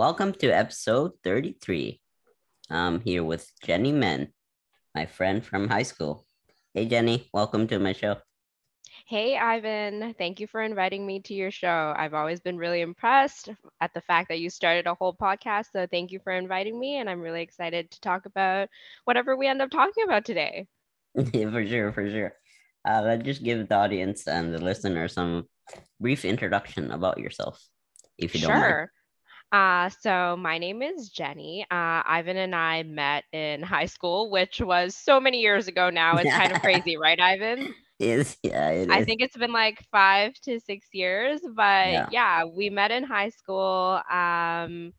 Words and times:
welcome 0.00 0.32
to 0.32 0.48
episode 0.48 1.12
33. 1.24 2.00
I'm 2.70 3.02
here 3.02 3.22
with 3.22 3.52
Jenny 3.62 3.92
Men, 3.92 4.32
my 4.94 5.04
friend 5.04 5.44
from 5.44 5.68
high 5.68 5.82
school. 5.82 6.24
Hey, 6.72 6.86
Jenny, 6.86 7.28
welcome 7.34 7.66
to 7.66 7.78
my 7.78 7.92
show. 7.92 8.16
Hey, 9.06 9.36
Ivan. 9.36 10.14
Thank 10.16 10.40
you 10.40 10.46
for 10.46 10.62
inviting 10.62 11.06
me 11.06 11.20
to 11.24 11.34
your 11.34 11.50
show. 11.50 11.92
I've 11.94 12.14
always 12.14 12.40
been 12.40 12.56
really 12.56 12.80
impressed 12.80 13.50
at 13.82 13.92
the 13.92 14.00
fact 14.00 14.30
that 14.30 14.40
you 14.40 14.48
started 14.48 14.86
a 14.86 14.94
whole 14.94 15.14
podcast. 15.14 15.66
So, 15.74 15.86
thank 15.86 16.12
you 16.12 16.20
for 16.24 16.32
inviting 16.32 16.80
me. 16.80 16.96
And 16.96 17.10
I'm 17.10 17.20
really 17.20 17.42
excited 17.42 17.90
to 17.90 18.00
talk 18.00 18.24
about 18.24 18.70
whatever 19.04 19.36
we 19.36 19.48
end 19.48 19.60
up 19.60 19.68
talking 19.68 20.04
about 20.04 20.24
today. 20.24 20.66
yeah, 21.14 21.50
for 21.52 21.66
sure, 21.66 21.92
for 21.92 22.10
sure. 22.10 22.32
Uh, 22.88 23.02
let's 23.04 23.24
just 23.24 23.44
give 23.44 23.68
the 23.68 23.74
audience 23.74 24.26
and 24.26 24.54
the 24.54 24.64
listener 24.64 25.08
some 25.08 25.44
brief 26.00 26.24
introduction 26.24 26.90
about 26.90 27.18
yourself, 27.18 27.62
if 28.16 28.34
you 28.34 28.40
don't 28.40 28.58
mind. 28.58 28.88
Uh, 29.52 29.88
so 29.88 30.36
my 30.36 30.58
name 30.58 30.82
is 30.82 31.08
Jenny. 31.10 31.62
Uh, 31.70 32.02
Ivan 32.06 32.36
and 32.36 32.54
I 32.54 32.82
met 32.82 33.24
in 33.32 33.62
high 33.62 33.86
school, 33.86 34.30
which 34.30 34.60
was 34.60 34.94
so 34.96 35.20
many 35.20 35.40
years 35.40 35.68
ago 35.68 35.90
now. 35.90 36.18
It's 36.18 36.32
kind 36.32 36.52
of 36.52 36.58
crazy, 36.62 36.96
right, 36.96 37.20
Ivan? 37.20 37.74
Is 37.98 38.36
yeah, 38.42 38.70
it 38.70 38.88
I 38.88 39.02
think 39.02 39.20
it's 39.22 39.36
been 39.36 39.52
like 39.52 39.82
five 39.90 40.34
to 40.44 40.58
six 40.60 40.88
years, 40.92 41.40
but 41.54 42.00
Yeah. 42.00 42.08
yeah, 42.08 42.44
we 42.44 42.70
met 42.70 42.90
in 42.90 43.04
high 43.04 43.30
school. 43.30 44.00
Um, 44.10 44.92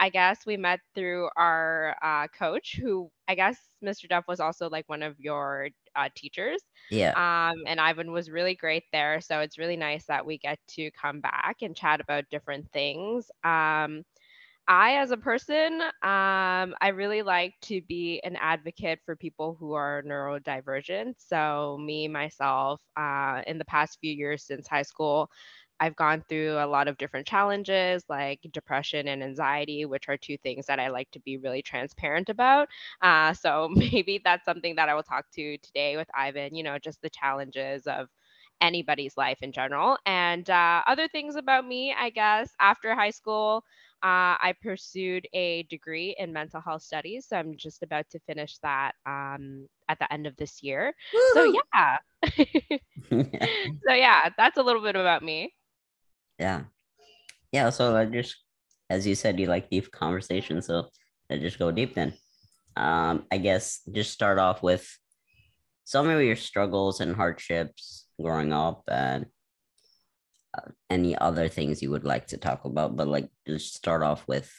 I 0.00 0.10
guess 0.10 0.46
we 0.46 0.56
met 0.56 0.80
through 0.94 1.30
our 1.36 1.96
uh, 2.02 2.28
coach, 2.28 2.76
who 2.82 3.10
I 3.28 3.36
guess 3.36 3.58
Mr. 3.82 4.08
Duff 4.08 4.24
was 4.28 4.40
also 4.40 4.68
like 4.70 4.88
one 4.88 5.02
of 5.02 5.20
your 5.20 5.68
uh, 5.96 6.08
teachers. 6.16 6.62
Yeah, 6.90 7.16
Um, 7.16 7.54
and 7.66 7.80
Ivan 7.80 8.12
was 8.12 8.30
really 8.30 8.54
great 8.56 8.84
there. 8.92 9.20
So 9.20 9.40
it's 9.40 9.58
really 9.58 9.76
nice 9.76 10.06
that 10.06 10.26
we 10.26 10.38
get 10.38 10.58
to 10.70 10.90
come 10.92 11.20
back 11.20 11.58
and 11.62 11.76
chat 11.76 12.00
about 12.00 12.24
different 12.30 12.70
things. 12.72 13.30
Um, 13.44 14.04
I, 14.68 14.98
as 14.98 15.10
a 15.10 15.16
person, 15.16 15.80
um, 15.82 16.74
I 16.80 16.88
really 16.94 17.22
like 17.22 17.54
to 17.62 17.80
be 17.82 18.20
an 18.24 18.36
advocate 18.36 19.00
for 19.04 19.16
people 19.16 19.56
who 19.58 19.72
are 19.74 20.02
neurodivergent. 20.06 21.14
So, 21.18 21.78
me, 21.80 22.08
myself, 22.08 22.80
uh, 22.96 23.42
in 23.46 23.58
the 23.58 23.64
past 23.64 23.98
few 24.00 24.12
years 24.12 24.44
since 24.44 24.68
high 24.68 24.82
school, 24.82 25.30
I've 25.80 25.96
gone 25.96 26.24
through 26.28 26.58
a 26.58 26.66
lot 26.66 26.88
of 26.88 26.98
different 26.98 27.26
challenges 27.26 28.04
like 28.08 28.40
depression 28.52 29.08
and 29.08 29.22
anxiety, 29.22 29.86
which 29.86 30.08
are 30.08 30.16
two 30.18 30.36
things 30.38 30.66
that 30.66 30.80
I 30.80 30.88
like 30.88 31.10
to 31.12 31.20
be 31.20 31.38
really 31.38 31.62
transparent 31.62 32.28
about. 32.28 32.68
Uh, 33.02 33.34
so, 33.34 33.68
maybe 33.74 34.20
that's 34.24 34.44
something 34.44 34.76
that 34.76 34.88
I 34.88 34.94
will 34.94 35.02
talk 35.02 35.26
to 35.36 35.58
today 35.58 35.96
with 35.96 36.08
Ivan, 36.14 36.54
you 36.54 36.62
know, 36.64 36.78
just 36.78 37.02
the 37.02 37.10
challenges 37.10 37.86
of 37.86 38.08
anybody's 38.60 39.16
life 39.16 39.38
in 39.42 39.52
general. 39.52 39.98
And 40.06 40.48
uh, 40.50 40.82
other 40.86 41.08
things 41.08 41.36
about 41.36 41.66
me, 41.66 41.94
I 41.98 42.10
guess, 42.10 42.54
after 42.60 42.94
high 42.94 43.10
school, 43.10 43.64
uh, 44.02 44.36
I 44.40 44.54
pursued 44.62 45.26
a 45.32 45.62
degree 45.64 46.14
in 46.18 46.32
mental 46.32 46.60
health 46.60 46.82
studies. 46.82 47.26
So 47.28 47.36
I'm 47.36 47.56
just 47.56 47.82
about 47.82 48.08
to 48.10 48.20
finish 48.20 48.58
that 48.58 48.92
um, 49.06 49.68
at 49.88 49.98
the 49.98 50.12
end 50.12 50.26
of 50.26 50.36
this 50.36 50.62
year. 50.62 50.94
So 51.22 51.44
yeah. 51.44 51.98
so 53.86 53.92
yeah, 53.94 54.28
that's 54.36 54.58
a 54.58 54.62
little 54.62 54.82
bit 54.82 54.96
about 54.96 55.22
me. 55.22 55.52
Yeah, 56.40 56.62
yeah. 57.52 57.70
So 57.70 57.94
I 57.94 58.06
just, 58.06 58.36
as 58.88 59.06
you 59.06 59.14
said, 59.14 59.38
you 59.38 59.46
like 59.46 59.70
deep 59.70 59.92
conversation, 59.92 60.62
so 60.62 60.88
let's 61.28 61.42
just 61.42 61.58
go 61.58 61.70
deep 61.70 61.94
then. 61.94 62.14
Um, 62.76 63.26
I 63.30 63.38
guess 63.38 63.82
just 63.92 64.10
start 64.10 64.38
off 64.38 64.62
with 64.62 64.88
some 65.84 66.08
of 66.08 66.22
your 66.22 66.36
struggles 66.36 67.00
and 67.00 67.14
hardships 67.14 68.06
growing 68.20 68.52
up, 68.52 68.82
and 68.88 69.26
uh, 70.56 70.70
any 70.88 71.16
other 71.16 71.48
things 71.48 71.82
you 71.82 71.90
would 71.90 72.04
like 72.04 72.26
to 72.28 72.38
talk 72.38 72.64
about. 72.64 72.96
But 72.96 73.08
like, 73.08 73.28
just 73.46 73.74
start 73.74 74.02
off 74.02 74.26
with 74.26 74.50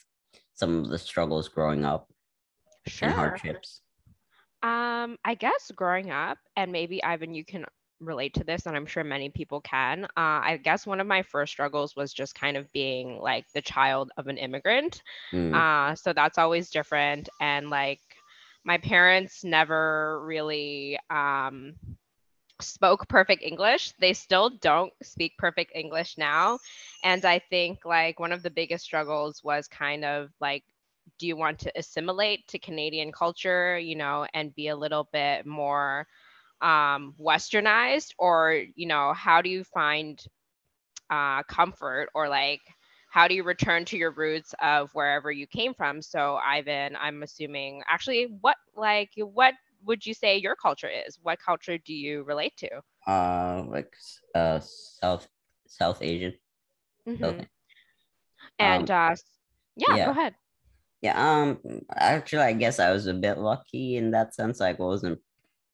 some 0.53 0.77
of 0.77 0.89
the 0.89 0.99
struggles 0.99 1.49
growing 1.49 1.83
up 1.83 2.07
and 3.01 3.11
hardships. 3.11 3.81
Um, 4.63 5.17
I 5.25 5.33
guess 5.33 5.71
growing 5.75 6.11
up, 6.11 6.37
and 6.55 6.71
maybe 6.71 7.03
Ivan, 7.03 7.33
you 7.33 7.43
can 7.43 7.65
relate 8.01 8.33
to 8.35 8.43
this, 8.43 8.65
and 8.67 8.75
I'm 8.75 8.85
sure 8.87 9.03
many 9.03 9.29
people 9.29 9.61
can. 9.61 10.05
Uh, 10.05 10.41
I 10.43 10.59
guess 10.63 10.85
one 10.87 10.99
of 10.99 11.07
my 11.07 11.23
first 11.23 11.53
struggles 11.53 11.95
was 11.95 12.13
just 12.13 12.35
kind 12.35 12.57
of 12.57 12.71
being 12.73 13.19
like 13.19 13.45
the 13.53 13.61
child 13.61 14.11
of 14.17 14.27
an 14.27 14.37
immigrant. 14.37 15.01
Mm, 15.33 15.53
Uh, 15.53 15.95
so 15.95 16.13
that's 16.13 16.37
always 16.39 16.69
different. 16.71 17.29
And 17.39 17.69
like 17.69 18.01
my 18.65 18.77
parents 18.77 19.43
never 19.43 20.21
really 20.25 20.99
um, 21.09 21.75
spoke 22.61 23.07
perfect 23.09 23.43
English. 23.43 23.93
They 23.99 24.13
still 24.13 24.49
don't 24.61 24.93
speak 25.03 25.37
perfect 25.37 25.71
English 25.75 26.17
now. 26.17 26.59
And 27.03 27.25
I 27.25 27.39
think 27.39 27.85
like 27.85 28.19
one 28.19 28.31
of 28.33 28.43
the 28.43 28.51
biggest 28.51 28.85
struggles 28.85 29.43
was 29.43 29.67
kind 29.67 30.05
of 30.05 30.29
like, 30.41 30.63
do 31.19 31.27
you 31.27 31.35
want 31.35 31.59
to 31.59 31.71
assimilate 31.77 32.47
to 32.47 32.59
Canadian 32.59 33.11
culture, 33.11 33.77
you 33.77 33.95
know, 33.95 34.25
and 34.33 34.55
be 34.55 34.67
a 34.69 34.75
little 34.75 35.07
bit 35.11 35.45
more 35.45 36.07
um, 36.61 37.15
westernized? 37.19 38.13
Or, 38.17 38.63
you 38.75 38.87
know, 38.87 39.13
how 39.13 39.41
do 39.41 39.49
you 39.49 39.63
find 39.63 40.23
uh, 41.09 41.43
comfort 41.43 42.09
or 42.15 42.29
like 42.29 42.61
how 43.09 43.27
do 43.27 43.35
you 43.35 43.43
return 43.43 43.83
to 43.83 43.97
your 43.97 44.11
roots 44.11 44.55
of 44.61 44.89
wherever 44.93 45.29
you 45.29 45.45
came 45.45 45.73
from 45.73 46.01
so 46.01 46.39
ivan 46.45 46.95
i'm 46.95 47.21
assuming 47.21 47.83
actually 47.89 48.27
what 48.39 48.55
like 48.77 49.09
what 49.17 49.53
would 49.83 50.05
you 50.05 50.13
say 50.13 50.37
your 50.37 50.55
culture 50.55 50.87
is 50.87 51.19
what 51.21 51.37
culture 51.45 51.77
do 51.79 51.93
you 51.93 52.23
relate 52.23 52.55
to 52.55 52.69
uh, 53.07 53.63
like 53.67 53.91
uh, 54.35 54.59
South 54.59 55.27
South 55.67 56.01
Asian. 56.01 56.33
mm-hmm. 57.07 57.23
Okay. 57.23 57.47
and 58.59 58.89
Um, 58.91 59.11
uh 59.11 59.15
yeah, 59.75 59.95
yeah. 59.95 60.05
go 60.05 60.11
ahead 60.11 60.35
Yeah, 61.01 61.17
um, 61.17 61.59
actually, 61.95 62.43
I 62.43 62.53
guess 62.53 62.79
I 62.79 62.91
was 62.91 63.07
a 63.07 63.13
bit 63.13 63.39
lucky 63.39 63.97
in 63.97 64.11
that 64.11 64.35
sense. 64.35 64.59
Like, 64.59 64.79
I 64.79 64.83
wasn't 64.83 65.19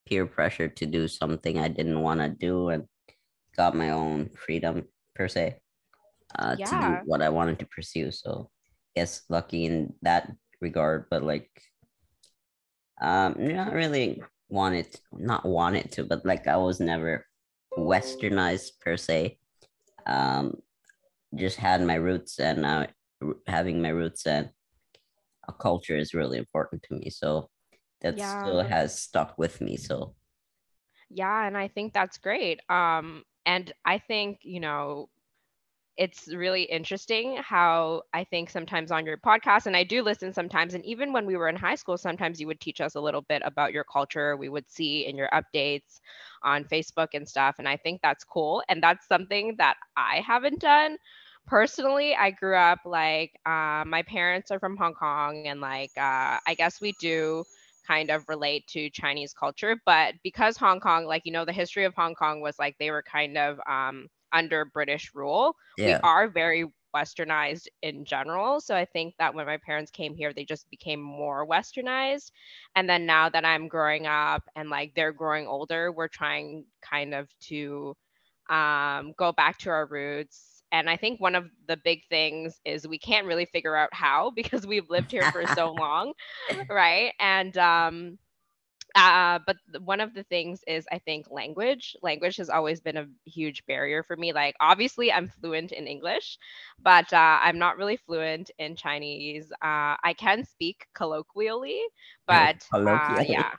peer 0.08 0.26
pressure 0.26 0.68
to 0.68 0.86
do 0.86 1.08
something 1.08 1.60
I 1.60 1.68
didn't 1.68 2.02
want 2.02 2.20
to 2.22 2.30
do 2.30 2.70
and 2.70 2.86
got 3.56 3.76
my 3.76 3.92
own 3.92 4.30
freedom 4.36 4.86
per 5.16 5.28
se, 5.28 5.58
uh, 6.38 6.56
to 6.56 6.64
do 6.64 7.00
what 7.06 7.22
I 7.22 7.30
wanted 7.30 7.60
to 7.60 7.66
pursue. 7.68 8.12
So, 8.12 8.50
guess 8.96 9.24
lucky 9.30 9.66
in 9.66 9.94
that 10.02 10.32
regard, 10.62 11.06
but 11.10 11.24
like, 11.24 11.50
um, 13.02 13.36
not 13.38 13.74
really 13.74 14.22
wanted, 14.50 14.88
not 15.12 15.46
wanted 15.46 15.92
to, 15.94 16.04
but 16.04 16.26
like, 16.26 16.48
I 16.48 16.58
was 16.58 16.80
never 16.80 17.26
westernized 17.78 18.80
per 18.82 18.98
se. 18.98 19.38
Um, 20.06 20.62
just 21.36 21.58
had 21.58 21.82
my 21.82 21.96
roots 21.96 22.40
and 22.40 22.66
uh, 22.66 22.88
having 23.48 23.82
my 23.82 23.90
roots 23.90 24.26
and 24.26 24.50
a 25.48 25.54
culture 25.54 25.98
is 25.98 26.14
really 26.14 26.38
important 26.38 26.84
to 26.84 26.96
me. 26.96 27.10
So 27.10 27.50
that 28.02 28.20
Yeah. 28.20 28.22
still 28.22 28.62
has 28.64 29.00
stuck 29.02 29.38
with 29.38 29.62
me. 29.62 29.78
So 29.78 30.16
Yeah, 31.10 31.46
and 31.48 31.58
I 31.58 31.68
think 31.68 31.94
that's 31.94 32.18
great. 32.18 32.60
Um, 32.70 33.24
and 33.46 33.72
I 33.86 33.98
think, 34.00 34.40
you 34.44 34.60
know, 34.60 35.10
it's 35.98 36.28
really 36.34 36.64
interesting 36.64 37.38
how 37.38 38.04
I 38.14 38.24
think 38.24 38.50
sometimes 38.50 38.92
on 38.92 39.06
your 39.06 39.18
podcast, 39.18 39.68
and 39.68 39.76
I 39.76 39.84
do 39.84 40.04
listen 40.04 40.34
sometimes, 40.34 40.74
and 40.76 40.86
even 40.86 41.14
when 41.14 41.26
we 41.26 41.38
were 41.38 41.50
in 41.50 41.56
high 41.56 41.76
school, 41.76 41.98
sometimes 41.98 42.40
you 42.40 42.48
would 42.48 42.60
teach 42.62 42.82
us 42.82 42.96
a 42.96 43.02
little 43.02 43.22
bit 43.24 43.42
about 43.46 43.74
your 43.74 43.84
culture. 43.84 44.38
We 44.38 44.50
would 44.50 44.70
see 44.70 45.06
in 45.08 45.18
your 45.18 45.30
updates 45.34 46.00
on 46.44 46.66
Facebook 46.66 47.10
and 47.14 47.28
stuff. 47.28 47.56
And 47.60 47.68
I 47.68 47.78
think 47.78 48.02
that's 48.02 48.24
cool. 48.24 48.64
And 48.70 48.84
that's 48.84 49.08
something 49.08 49.56
that 49.58 49.78
I 49.98 50.22
haven't 50.26 50.62
done. 50.62 50.98
Personally, 51.48 52.16
I 52.16 52.32
grew 52.32 52.58
up 52.58 52.80
like 52.86 53.32
uh, 53.46 53.84
my 53.88 54.04
parents 54.08 54.52
are 54.52 54.60
from 54.60 54.78
Hong 54.78 54.94
Kong, 54.96 55.48
and 55.48 55.62
like 55.62 55.92
uh, 55.98 56.40
I 56.46 56.56
guess 56.58 56.82
we 56.82 56.94
do 56.94 57.46
kind 57.88 58.12
of 58.12 58.28
relate 58.30 58.68
to 58.68 58.90
Chinese 58.92 59.34
culture. 59.34 59.78
But 59.86 60.16
because 60.24 60.58
Hong 60.58 60.80
Kong, 60.82 61.06
like, 61.06 61.24
you 61.26 61.32
know, 61.32 61.46
the 61.46 61.54
history 61.54 61.86
of 61.86 61.96
Hong 61.96 62.16
Kong 62.16 62.42
was 62.42 62.60
like 62.60 62.78
they 62.80 62.92
were 62.92 63.04
kind 63.04 63.38
of 63.38 63.60
um, 63.68 64.08
under 64.34 64.66
British 64.66 65.12
rule. 65.16 65.56
We 65.84 65.96
are 66.04 66.28
very 66.28 66.66
westernized 66.96 67.68
in 67.82 68.06
general. 68.06 68.60
So 68.62 68.76
I 68.76 68.86
think 68.86 69.16
that 69.20 69.34
when 69.36 69.46
my 69.46 69.58
parents 69.58 69.92
came 69.92 70.16
here, 70.16 70.34
they 70.34 70.46
just 70.46 70.70
became 70.70 71.02
more 71.02 71.48
westernized. 71.48 72.32
And 72.76 72.90
then 72.90 73.06
now 73.06 73.30
that 73.30 73.46
I'm 73.46 73.68
growing 73.68 74.08
up 74.08 74.44
and 74.56 74.70
like 74.70 74.94
they're 74.96 75.12
growing 75.14 75.48
older, 75.48 75.92
we're 75.92 76.08
trying 76.08 76.66
kind 76.82 77.14
of 77.14 77.30
to 77.42 77.96
um, 78.50 79.14
go 79.18 79.32
back 79.32 79.58
to 79.60 79.70
our 79.70 79.86
roots. 79.86 80.57
And 80.72 80.90
I 80.90 80.98
think 80.98 81.20
one 81.20 81.36
of 81.36 81.50
the 81.68 81.78
big 81.78 82.02
things 82.10 82.60
is 82.66 82.88
we 82.88 83.00
can't 83.00 83.26
really 83.28 83.46
figure 83.46 83.76
out 83.76 83.90
how 83.94 84.32
because 84.36 84.66
we've 84.66 84.90
lived 84.90 85.12
here 85.12 85.28
for 85.32 85.46
so 85.48 85.72
long, 85.80 86.14
right? 86.70 87.14
And 87.20 87.58
um, 87.58 88.18
uh, 88.96 89.40
but 89.46 89.58
one 89.82 90.00
of 90.00 90.14
the 90.14 90.24
things 90.24 90.62
is 90.68 90.88
I 90.92 91.00
think 91.00 91.28
language. 91.30 91.96
Language 92.02 92.38
has 92.38 92.50
always 92.50 92.80
been 92.82 92.98
a 92.98 93.08
huge 93.26 93.66
barrier 93.66 94.04
for 94.04 94.16
me. 94.16 94.34
Like 94.34 94.56
obviously 94.60 95.12
I'm 95.12 95.28
fluent 95.30 95.72
in 95.72 95.88
English, 95.88 96.38
but 96.80 97.12
uh, 97.14 97.40
I'm 97.42 97.60
not 97.60 97.78
really 97.78 97.98
fluent 97.98 98.52
in 98.58 98.76
Chinese. 98.76 99.52
Uh, 99.62 99.96
I 100.04 100.16
can 100.18 100.44
speak 100.44 100.88
colloquially, 100.96 101.82
but 102.28 102.68
uh, 102.86 103.22
yeah, 103.26 103.52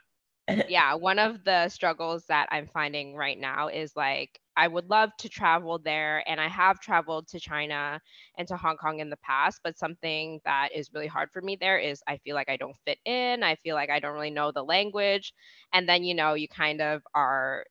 yeah, 0.67 0.93
one 0.95 1.19
of 1.19 1.43
the 1.43 1.69
struggles 1.69 2.25
that 2.27 2.47
I'm 2.51 2.67
finding 2.67 3.15
right 3.15 3.37
now 3.39 3.67
is 3.67 3.95
like 3.95 4.39
I 4.55 4.67
would 4.67 4.89
love 4.89 5.11
to 5.19 5.29
travel 5.29 5.79
there 5.79 6.23
and 6.27 6.39
I 6.39 6.47
have 6.47 6.79
traveled 6.79 7.27
to 7.29 7.39
China 7.39 7.99
and 8.37 8.47
to 8.49 8.57
Hong 8.57 8.77
Kong 8.77 8.99
in 8.99 9.09
the 9.09 9.17
past, 9.17 9.61
but 9.63 9.77
something 9.77 10.39
that 10.45 10.69
is 10.75 10.91
really 10.93 11.07
hard 11.07 11.29
for 11.31 11.41
me 11.41 11.57
there 11.59 11.77
is 11.77 12.01
I 12.07 12.17
feel 12.17 12.35
like 12.35 12.49
I 12.49 12.57
don't 12.57 12.75
fit 12.85 12.99
in. 13.05 13.43
I 13.43 13.55
feel 13.55 13.75
like 13.75 13.89
I 13.89 13.99
don't 13.99 14.13
really 14.13 14.31
know 14.31 14.51
the 14.51 14.63
language. 14.63 15.33
And 15.73 15.87
then, 15.87 16.03
you 16.03 16.13
know, 16.15 16.33
you 16.33 16.47
kind 16.47 16.81
of 16.81 17.01
are 17.13 17.65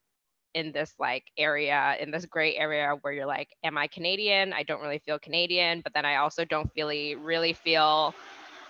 in 0.54 0.72
this 0.72 0.94
like 0.98 1.25
area 1.38 1.96
in 2.00 2.10
this 2.10 2.26
gray 2.26 2.56
area 2.56 2.96
where 3.02 3.12
you're 3.12 3.26
like 3.26 3.48
am 3.64 3.76
i 3.78 3.86
canadian 3.86 4.52
i 4.52 4.62
don't 4.62 4.80
really 4.80 4.98
feel 4.98 5.19
canadian 5.19 5.80
but 5.82 5.92
then 5.94 6.04
i 6.06 6.16
also 6.16 6.44
don't 6.44 6.70
really 6.76 7.14
really 7.14 7.52
feel 7.52 8.14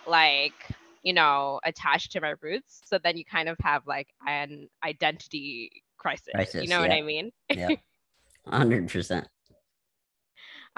like 0.07 0.55
you 1.03 1.13
know 1.13 1.61
attached 1.65 2.13
to 2.13 2.21
my 2.21 2.35
roots 2.41 2.81
so 2.85 2.99
then 2.99 3.17
you 3.17 3.25
kind 3.25 3.49
of 3.49 3.57
have 3.61 3.87
like 3.87 4.09
an 4.27 4.69
identity 4.85 5.83
crisis, 5.97 6.29
crisis 6.35 6.63
you 6.63 6.69
know 6.69 6.83
yeah. 6.83 6.89
what 6.89 6.93
i 6.93 7.03
mean 7.03 7.31
yeah 7.51 7.69
100% 8.49 9.27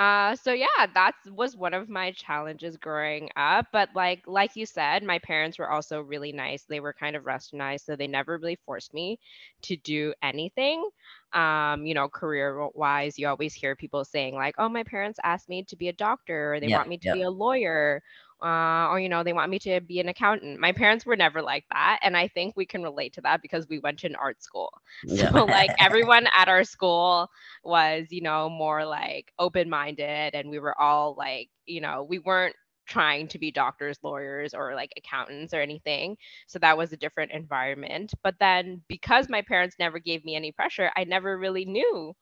uh, 0.00 0.34
so 0.34 0.54
yeah, 0.54 0.86
that 0.94 1.12
was 1.30 1.58
one 1.58 1.74
of 1.74 1.90
my 1.90 2.10
challenges 2.12 2.78
growing 2.78 3.28
up. 3.36 3.66
But 3.70 3.90
like 3.94 4.22
like 4.26 4.56
you 4.56 4.64
said, 4.64 5.02
my 5.02 5.18
parents 5.18 5.58
were 5.58 5.70
also 5.70 6.00
really 6.00 6.32
nice. 6.32 6.62
They 6.62 6.80
were 6.80 6.94
kind 6.94 7.16
of 7.16 7.24
westernized, 7.24 7.84
so 7.84 7.96
they 7.96 8.06
never 8.06 8.38
really 8.38 8.58
forced 8.64 8.94
me 8.94 9.18
to 9.60 9.76
do 9.76 10.14
anything. 10.22 10.88
Um, 11.34 11.84
you 11.84 11.92
know, 11.92 12.08
career 12.08 12.66
wise, 12.72 13.18
you 13.18 13.28
always 13.28 13.52
hear 13.52 13.76
people 13.76 14.02
saying 14.06 14.34
like, 14.34 14.54
"Oh, 14.56 14.70
my 14.70 14.84
parents 14.84 15.20
asked 15.22 15.50
me 15.50 15.64
to 15.64 15.76
be 15.76 15.88
a 15.88 15.92
doctor, 15.92 16.54
or 16.54 16.60
they 16.60 16.68
yeah, 16.68 16.78
want 16.78 16.88
me 16.88 16.96
to 16.96 17.08
yeah. 17.08 17.14
be 17.14 17.22
a 17.22 17.30
lawyer, 17.30 18.02
uh, 18.42 18.88
or 18.88 18.98
you 19.00 19.08
know 19.08 19.22
they 19.22 19.32
want 19.32 19.50
me 19.50 19.58
to 19.60 19.80
be 19.80 20.00
an 20.00 20.08
accountant. 20.08 20.58
My 20.60 20.72
parents 20.72 21.04
were 21.06 21.16
never 21.16 21.42
like 21.42 21.64
that 21.70 21.98
and 22.02 22.16
i 22.16 22.28
think 22.28 22.56
we 22.56 22.66
can 22.66 22.82
relate 22.82 23.12
to 23.14 23.20
that 23.22 23.42
because 23.42 23.68
we 23.68 23.78
went 23.78 23.98
to 24.00 24.06
an 24.06 24.16
art 24.16 24.42
school. 24.42 24.72
Yeah. 25.04 25.30
so 25.32 25.44
like 25.44 25.70
everyone 25.78 26.26
at 26.36 26.48
our 26.48 26.64
school 26.64 27.28
was 27.64 28.06
you 28.10 28.22
know 28.22 28.48
more 28.48 28.84
like 28.84 29.32
open 29.38 29.68
minded 29.70 30.34
and 30.34 30.50
we 30.50 30.58
were 30.58 30.78
all 30.80 31.14
like 31.16 31.48
you 31.66 31.80
know 31.80 32.04
we 32.08 32.18
weren't 32.18 32.56
trying 32.86 33.28
to 33.28 33.38
be 33.38 33.50
doctors 33.50 33.98
lawyers 34.02 34.54
or 34.54 34.74
like 34.74 34.92
accountants 34.96 35.54
or 35.54 35.60
anything. 35.60 36.16
So 36.46 36.58
that 36.58 36.76
was 36.76 36.92
a 36.92 36.96
different 36.96 37.32
environment. 37.32 38.12
But 38.22 38.34
then 38.40 38.82
because 38.88 39.28
my 39.28 39.42
parents 39.42 39.76
never 39.78 39.98
gave 39.98 40.24
me 40.24 40.34
any 40.36 40.52
pressure 40.52 40.90
i 40.96 41.04
never 41.04 41.38
really 41.38 41.64
knew 41.64 42.14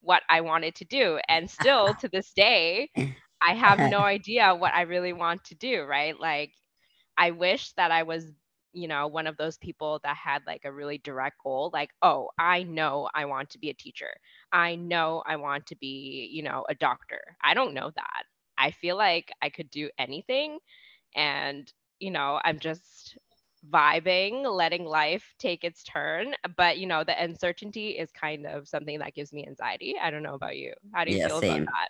what 0.00 0.22
i 0.28 0.40
wanted 0.40 0.74
to 0.76 0.84
do. 0.84 1.18
And 1.28 1.48
still 1.50 1.94
to 2.00 2.08
this 2.08 2.32
day 2.32 2.90
I 3.42 3.54
have 3.54 3.82
no 3.82 4.00
idea 4.00 4.54
what 4.54 4.74
I 4.74 4.82
really 4.82 5.12
want 5.12 5.44
to 5.44 5.54
do, 5.54 5.82
right? 5.84 6.18
Like, 6.18 6.52
I 7.16 7.30
wish 7.32 7.72
that 7.74 7.90
I 7.90 8.02
was, 8.02 8.32
you 8.72 8.88
know, 8.88 9.06
one 9.08 9.26
of 9.26 9.36
those 9.36 9.58
people 9.58 10.00
that 10.04 10.16
had 10.16 10.42
like 10.46 10.64
a 10.64 10.72
really 10.72 10.98
direct 10.98 11.36
goal, 11.42 11.70
like, 11.72 11.90
oh, 12.02 12.30
I 12.38 12.62
know 12.64 13.08
I 13.14 13.26
want 13.26 13.50
to 13.50 13.58
be 13.58 13.70
a 13.70 13.74
teacher. 13.74 14.10
I 14.52 14.76
know 14.76 15.22
I 15.26 15.36
want 15.36 15.66
to 15.66 15.76
be, 15.76 16.28
you 16.32 16.42
know, 16.42 16.64
a 16.68 16.74
doctor. 16.74 17.20
I 17.42 17.54
don't 17.54 17.74
know 17.74 17.90
that. 17.94 18.24
I 18.58 18.70
feel 18.72 18.96
like 18.96 19.32
I 19.42 19.50
could 19.50 19.70
do 19.70 19.90
anything. 19.98 20.58
And, 21.14 21.72
you 21.98 22.10
know, 22.10 22.40
I'm 22.44 22.58
just 22.58 23.16
vibing, 23.70 24.44
letting 24.50 24.84
life 24.84 25.34
take 25.38 25.64
its 25.64 25.82
turn. 25.84 26.34
But, 26.56 26.78
you 26.78 26.86
know, 26.86 27.04
the 27.04 27.20
uncertainty 27.22 27.90
is 27.90 28.10
kind 28.12 28.46
of 28.46 28.68
something 28.68 28.98
that 29.00 29.14
gives 29.14 29.32
me 29.32 29.46
anxiety. 29.46 29.96
I 30.00 30.10
don't 30.10 30.22
know 30.22 30.34
about 30.34 30.56
you. 30.56 30.74
How 30.94 31.04
do 31.04 31.10
you 31.12 31.18
yeah, 31.18 31.28
feel 31.28 31.38
same. 31.38 31.58
about 31.58 31.60
that? 31.66 31.88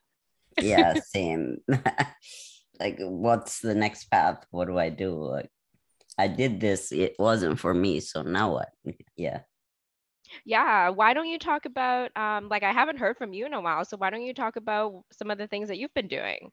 Yeah, 0.60 0.94
same. 1.00 1.58
like, 2.80 2.98
what's 2.98 3.60
the 3.60 3.74
next 3.74 4.10
path? 4.10 4.44
What 4.50 4.66
do 4.68 4.78
I 4.78 4.90
do? 4.90 5.14
Like, 5.14 5.50
I 6.18 6.28
did 6.28 6.60
this. 6.60 6.92
It 6.92 7.16
wasn't 7.18 7.58
for 7.58 7.74
me. 7.74 8.00
So 8.00 8.22
now 8.22 8.52
what? 8.52 8.70
Yeah. 9.16 9.40
Yeah. 10.44 10.90
Why 10.90 11.14
don't 11.14 11.28
you 11.28 11.38
talk 11.38 11.64
about, 11.64 12.14
um, 12.16 12.48
like, 12.48 12.62
I 12.62 12.72
haven't 12.72 12.98
heard 12.98 13.16
from 13.16 13.32
you 13.32 13.46
in 13.46 13.54
a 13.54 13.60
while. 13.60 13.84
So 13.84 13.96
why 13.96 14.10
don't 14.10 14.22
you 14.22 14.34
talk 14.34 14.56
about 14.56 15.04
some 15.12 15.30
of 15.30 15.38
the 15.38 15.46
things 15.46 15.68
that 15.68 15.78
you've 15.78 15.94
been 15.94 16.08
doing? 16.08 16.50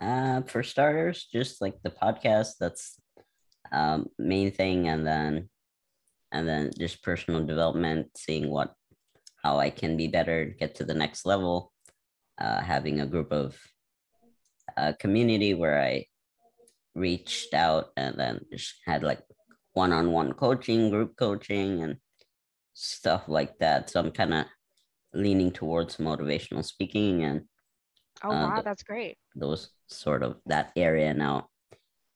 Uh, 0.00 0.42
for 0.42 0.62
starters, 0.62 1.26
just 1.32 1.60
like 1.60 1.80
the 1.82 1.90
podcast. 1.90 2.54
That's 2.58 2.98
um 3.70 4.08
main 4.18 4.50
thing, 4.50 4.88
and 4.88 5.06
then 5.06 5.48
and 6.32 6.48
then 6.48 6.70
just 6.78 7.02
personal 7.02 7.44
development, 7.44 8.08
seeing 8.16 8.50
what 8.50 8.74
how 9.42 9.58
I 9.58 9.70
can 9.70 9.96
be 9.96 10.08
better, 10.08 10.44
get 10.44 10.74
to 10.76 10.84
the 10.84 10.94
next 10.94 11.24
level 11.24 11.71
uh, 12.40 12.60
having 12.60 13.00
a 13.00 13.06
group 13.06 13.32
of 13.32 13.56
a 14.76 14.94
community 14.94 15.54
where 15.54 15.80
I 15.80 16.06
reached 16.94 17.54
out 17.54 17.90
and 17.96 18.18
then 18.18 18.44
just 18.52 18.74
had 18.86 19.02
like 19.02 19.20
one-on-one 19.74 20.34
coaching, 20.34 20.90
group 20.90 21.16
coaching, 21.16 21.82
and 21.82 21.96
stuff 22.74 23.24
like 23.28 23.58
that. 23.58 23.90
So 23.90 24.00
I'm 24.00 24.10
kind 24.10 24.34
of 24.34 24.46
leaning 25.14 25.50
towards 25.50 25.96
motivational 25.96 26.64
speaking 26.64 27.22
and 27.22 27.42
oh 28.24 28.30
uh, 28.30 28.48
wow, 28.48 28.62
that's 28.62 28.82
great. 28.82 29.16
Those 29.34 29.70
sort 29.88 30.22
of 30.22 30.36
that 30.46 30.72
area 30.76 31.12
now. 31.14 31.48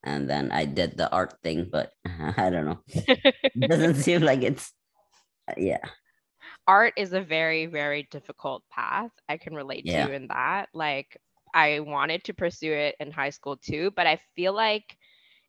And 0.02 0.30
then 0.30 0.52
I 0.52 0.66
did 0.66 0.96
the 0.96 1.10
art 1.10 1.34
thing, 1.42 1.69
but 1.70 1.90
I 2.36 2.50
don't 2.50 2.66
know. 2.66 2.78
it 2.86 3.69
doesn't 3.69 3.96
seem 3.96 4.22
like 4.22 4.42
it's 4.42 4.72
yeah 5.56 5.84
art 6.66 6.94
is 6.96 7.12
a 7.12 7.20
very 7.20 7.66
very 7.66 8.08
difficult 8.10 8.62
path. 8.70 9.10
I 9.28 9.36
can 9.36 9.54
relate 9.54 9.86
yeah. 9.86 10.04
to 10.04 10.10
you 10.10 10.16
in 10.16 10.28
that. 10.28 10.68
Like 10.74 11.16
i 11.54 11.80
wanted 11.80 12.22
to 12.24 12.34
pursue 12.34 12.72
it 12.72 12.96
in 13.00 13.10
high 13.10 13.30
school 13.30 13.56
too 13.56 13.90
but 13.96 14.06
i 14.06 14.20
feel 14.34 14.52
like 14.52 14.96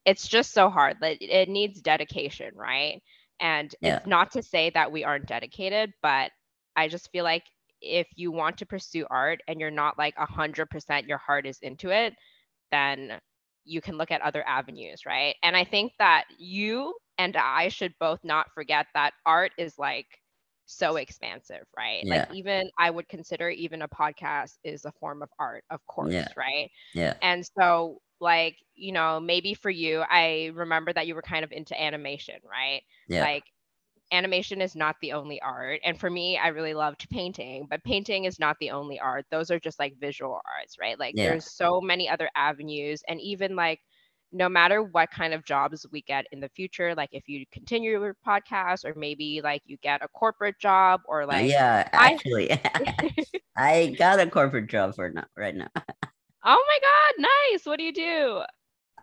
it's 0.05 0.27
just 0.27 0.53
so 0.53 0.69
hard. 0.69 0.95
Like 1.01 1.17
it 1.21 1.49
needs 1.49 1.81
dedication 1.81 2.51
right? 2.55 3.01
And 3.41 3.75
yeah. 3.81 3.97
it's 3.97 4.07
not 4.07 4.31
to 4.31 4.41
say 4.41 4.69
that 4.69 4.91
we 4.91 5.03
aren't 5.03 5.27
dedicated 5.27 5.91
but 6.01 6.31
i 6.75 6.87
just 6.87 7.11
feel 7.11 7.23
like 7.23 7.43
if 7.81 8.07
you 8.15 8.31
want 8.31 8.57
to 8.57 8.65
pursue 8.65 9.05
art 9.09 9.41
and 9.47 9.59
you're 9.59 9.69
not 9.69 9.97
like 9.97 10.15
100% 10.15 11.07
your 11.07 11.19
heart 11.19 11.45
is 11.45 11.59
into 11.61 11.89
it 11.89 12.13
then 12.71 13.19
you 13.65 13.81
can 13.81 13.97
look 13.97 14.11
at 14.11 14.21
other 14.21 14.43
avenues 14.47 15.01
right? 15.05 15.35
And 15.43 15.57
i 15.57 15.63
think 15.63 15.91
that 15.99 16.25
you 16.37 16.93
and 17.17 17.35
i 17.35 17.67
should 17.67 17.93
both 17.99 18.19
not 18.23 18.47
forget 18.53 18.87
that 18.93 19.13
art 19.25 19.51
is 19.57 19.77
like 19.77 20.07
so 20.67 20.97
expansive, 20.97 21.65
right? 21.75 22.01
Yeah. 22.03 22.17
Like 22.29 22.35
even 22.35 22.69
I 22.77 22.91
would 22.91 23.07
consider 23.07 23.49
even 23.49 23.81
a 23.81 23.87
podcast 23.87 24.57
is 24.63 24.85
a 24.85 24.91
form 24.99 25.23
of 25.23 25.29
art, 25.39 25.63
of 25.71 25.85
course, 25.87 26.13
yeah. 26.13 26.27
right? 26.35 26.69
Yeah. 26.93 27.13
And 27.21 27.49
so 27.57 28.01
like, 28.19 28.57
you 28.75 28.91
know, 28.91 29.19
maybe 29.19 29.53
for 29.53 29.69
you, 29.69 30.03
I 30.09 30.51
remember 30.53 30.93
that 30.93 31.07
you 31.07 31.15
were 31.15 31.21
kind 31.21 31.43
of 31.43 31.51
into 31.51 31.81
animation, 31.81 32.35
right? 32.49 32.81
Yeah. 33.07 33.21
Like 33.21 33.43
animation 34.11 34.61
is 34.61 34.75
not 34.75 34.95
the 35.01 35.13
only 35.13 35.41
art. 35.41 35.79
And 35.83 35.99
for 35.99 36.09
me, 36.09 36.37
I 36.37 36.49
really 36.49 36.73
loved 36.73 37.09
painting, 37.09 37.67
but 37.69 37.83
painting 37.83 38.25
is 38.25 38.39
not 38.39 38.57
the 38.59 38.71
only 38.71 38.99
art. 38.99 39.25
Those 39.31 39.51
are 39.51 39.59
just 39.59 39.79
like 39.79 39.99
visual 39.99 40.39
arts, 40.57 40.75
right? 40.79 40.99
Like 40.99 41.15
yeah. 41.15 41.30
there's 41.30 41.51
so 41.51 41.81
many 41.81 42.09
other 42.09 42.30
avenues 42.35 43.01
and 43.07 43.19
even 43.21 43.56
like 43.56 43.80
no 44.31 44.49
matter 44.49 44.83
what 44.83 45.09
kind 45.11 45.33
of 45.33 45.45
jobs 45.45 45.85
we 45.91 46.01
get 46.01 46.25
in 46.31 46.39
the 46.39 46.49
future, 46.49 46.93
like 46.95 47.09
if 47.11 47.27
you 47.27 47.45
continue 47.51 47.91
your 47.91 48.15
podcast 48.25 48.85
or 48.85 48.93
maybe 48.95 49.41
like 49.43 49.61
you 49.65 49.77
get 49.77 50.03
a 50.03 50.07
corporate 50.09 50.59
job 50.59 51.01
or 51.05 51.23
uh, 51.23 51.27
like 51.27 51.49
yeah, 51.49 51.87
actually 51.93 52.51
I, 52.51 53.15
I 53.57 53.95
got 53.97 54.19
a 54.19 54.29
corporate 54.29 54.69
job 54.69 54.95
for 54.95 55.09
now 55.09 55.25
right 55.37 55.55
now. 55.55 55.69
oh 55.75 56.65
my 56.67 56.79
god, 56.81 57.27
nice. 57.51 57.65
What 57.65 57.79
do 57.79 57.85
you 57.85 57.93
do? 57.93 58.41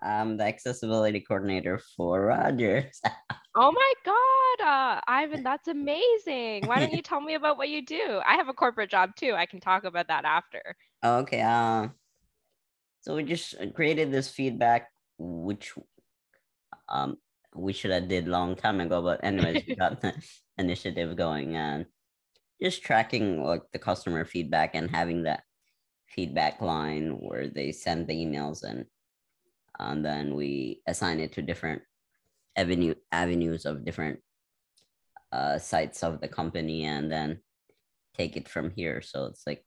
I'm 0.02 0.36
the 0.36 0.44
accessibility 0.44 1.20
coordinator 1.20 1.80
for 1.96 2.26
Rogers. 2.26 3.00
oh 3.56 3.72
my 3.72 3.92
god, 4.04 4.66
uh, 4.66 5.00
Ivan, 5.06 5.42
that's 5.42 5.68
amazing. 5.68 6.66
Why 6.66 6.78
don't 6.78 6.92
you 6.92 7.00
tell 7.02 7.22
me 7.22 7.34
about 7.34 7.56
what 7.56 7.70
you 7.70 7.84
do? 7.84 8.20
I 8.26 8.34
have 8.34 8.48
a 8.48 8.52
corporate 8.52 8.90
job 8.90 9.16
too. 9.16 9.32
I 9.34 9.46
can 9.46 9.60
talk 9.60 9.84
about 9.84 10.08
that 10.08 10.24
after. 10.26 10.76
Okay. 11.02 11.40
Um. 11.40 11.84
Uh, 11.84 11.88
so 13.00 13.14
we 13.14 13.22
just 13.22 13.54
created 13.74 14.10
this 14.10 14.30
feedback 14.30 14.88
which 15.18 15.72
um 16.88 17.16
we 17.54 17.72
should 17.72 17.92
have 17.92 18.08
did 18.08 18.26
long 18.26 18.56
time 18.56 18.80
ago. 18.80 19.00
But 19.00 19.22
anyways, 19.22 19.62
we 19.66 19.76
got 19.76 20.00
the 20.00 20.14
initiative 20.58 21.16
going 21.16 21.56
and 21.56 21.86
just 22.60 22.82
tracking 22.82 23.42
like 23.42 23.62
the 23.72 23.78
customer 23.78 24.24
feedback 24.24 24.74
and 24.74 24.90
having 24.90 25.22
that 25.24 25.44
feedback 26.08 26.60
line 26.60 27.18
where 27.20 27.48
they 27.48 27.72
send 27.72 28.06
the 28.06 28.14
emails 28.14 28.62
and 28.62 28.86
and 29.78 30.04
then 30.04 30.34
we 30.34 30.80
assign 30.86 31.18
it 31.20 31.32
to 31.32 31.42
different 31.42 31.82
avenue 32.56 32.94
avenues 33.10 33.66
of 33.66 33.84
different 33.84 34.20
uh, 35.32 35.58
sites 35.58 36.04
of 36.04 36.20
the 36.20 36.28
company 36.28 36.84
and 36.84 37.10
then 37.10 37.40
take 38.16 38.36
it 38.36 38.48
from 38.48 38.70
here. 38.70 39.02
So 39.02 39.26
it's 39.26 39.42
like 39.46 39.64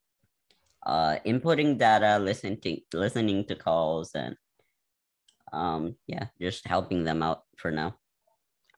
uh, 0.86 1.18
inputting 1.26 1.78
data, 1.78 2.20
listening 2.20 2.62
to 2.62 2.78
listening 2.94 3.46
to 3.46 3.56
calls, 3.56 4.12
and 4.16 4.36
um 5.54 5.96
yeah 6.08 6.28
just 6.40 6.68
helping 6.68 7.04
them 7.04 7.24
out 7.24 7.44
for 7.56 7.72
now 7.72 7.96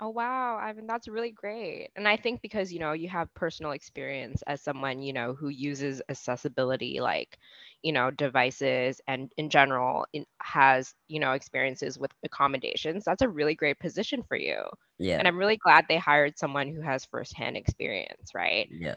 Oh 0.01 0.09
wow, 0.09 0.55
I 0.55 0.71
mean 0.71 0.87
that's 0.87 1.09
really 1.09 1.31
great. 1.31 1.89
And 1.97 2.07
I 2.07 2.15
think 2.15 2.41
because 2.41 2.71
you 2.71 2.79
know 2.79 2.93
you 2.93 3.09
have 3.09 3.33
personal 3.33 3.73
experience 3.73 4.41
as 4.47 4.61
someone, 4.61 5.01
you 5.01 5.11
know, 5.11 5.33
who 5.33 5.49
uses 5.49 6.01
accessibility 6.07 7.01
like, 7.01 7.37
you 7.83 7.91
know, 7.91 8.09
devices 8.09 9.01
and 9.07 9.29
in 9.35 9.49
general 9.49 10.05
in, 10.13 10.25
has, 10.41 10.93
you 11.09 11.19
know, 11.19 11.33
experiences 11.33 11.99
with 11.99 12.11
accommodations, 12.23 13.03
that's 13.03 13.21
a 13.23 13.27
really 13.27 13.55
great 13.55 13.77
position 13.79 14.23
for 14.23 14.37
you. 14.37 14.63
Yeah. 14.99 15.17
And 15.19 15.27
I'm 15.27 15.37
really 15.37 15.57
glad 15.57 15.85
they 15.89 15.97
hired 15.97 16.37
someone 16.37 16.69
who 16.73 16.81
has 16.81 17.03
firsthand 17.03 17.57
experience, 17.57 18.31
right? 18.33 18.69
Yeah. 18.71 18.95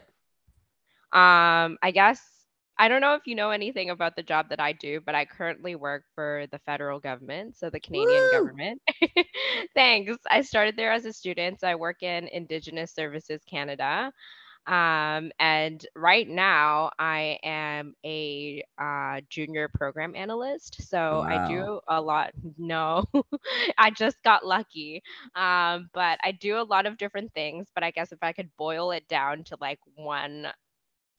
Um, 1.11 1.77
I 1.81 1.91
guess 1.93 2.21
I 2.77 2.87
don't 2.87 3.01
know 3.01 3.13
if 3.15 3.27
you 3.27 3.35
know 3.35 3.51
anything 3.51 3.89
about 3.89 4.15
the 4.15 4.23
job 4.23 4.49
that 4.49 4.59
I 4.59 4.73
do, 4.73 4.99
but 5.05 5.15
I 5.15 5.25
currently 5.25 5.75
work 5.75 6.03
for 6.15 6.45
the 6.51 6.59
federal 6.59 6.99
government, 6.99 7.55
so 7.57 7.69
the 7.69 7.79
Canadian 7.79 8.27
Woo! 8.27 8.29
government. 8.29 8.81
Thanks. 9.75 10.17
I 10.29 10.41
started 10.41 10.75
there 10.77 10.91
as 10.91 11.05
a 11.05 11.13
student. 11.13 11.59
So 11.59 11.67
I 11.67 11.75
work 11.75 12.01
in 12.03 12.27
Indigenous 12.27 12.91
Services 12.93 13.41
Canada. 13.49 14.11
Um, 14.67 15.31
and 15.39 15.85
right 15.95 16.27
now, 16.27 16.91
I 16.99 17.39
am 17.43 17.95
a 18.05 18.63
uh, 18.77 19.21
junior 19.29 19.69
program 19.73 20.15
analyst. 20.15 20.81
So 20.89 21.23
I 21.27 21.37
do 21.39 21.79
a 21.87 22.01
lot. 22.01 22.31
No, 22.57 23.05
I 23.77 23.91
just 23.91 24.21
got 24.23 24.45
lucky. 24.45 25.01
Um, 25.35 25.89
but 25.93 26.19
I 26.23 26.31
do 26.31 26.57
a 26.59 26.63
lot 26.63 26.85
of 26.85 26.97
different 26.97 27.33
things. 27.33 27.67
But 27.73 27.83
I 27.83 27.91
guess 27.91 28.11
if 28.11 28.19
I 28.21 28.31
could 28.33 28.49
boil 28.57 28.91
it 28.91 29.07
down 29.07 29.43
to 29.45 29.57
like 29.61 29.79
one 29.95 30.47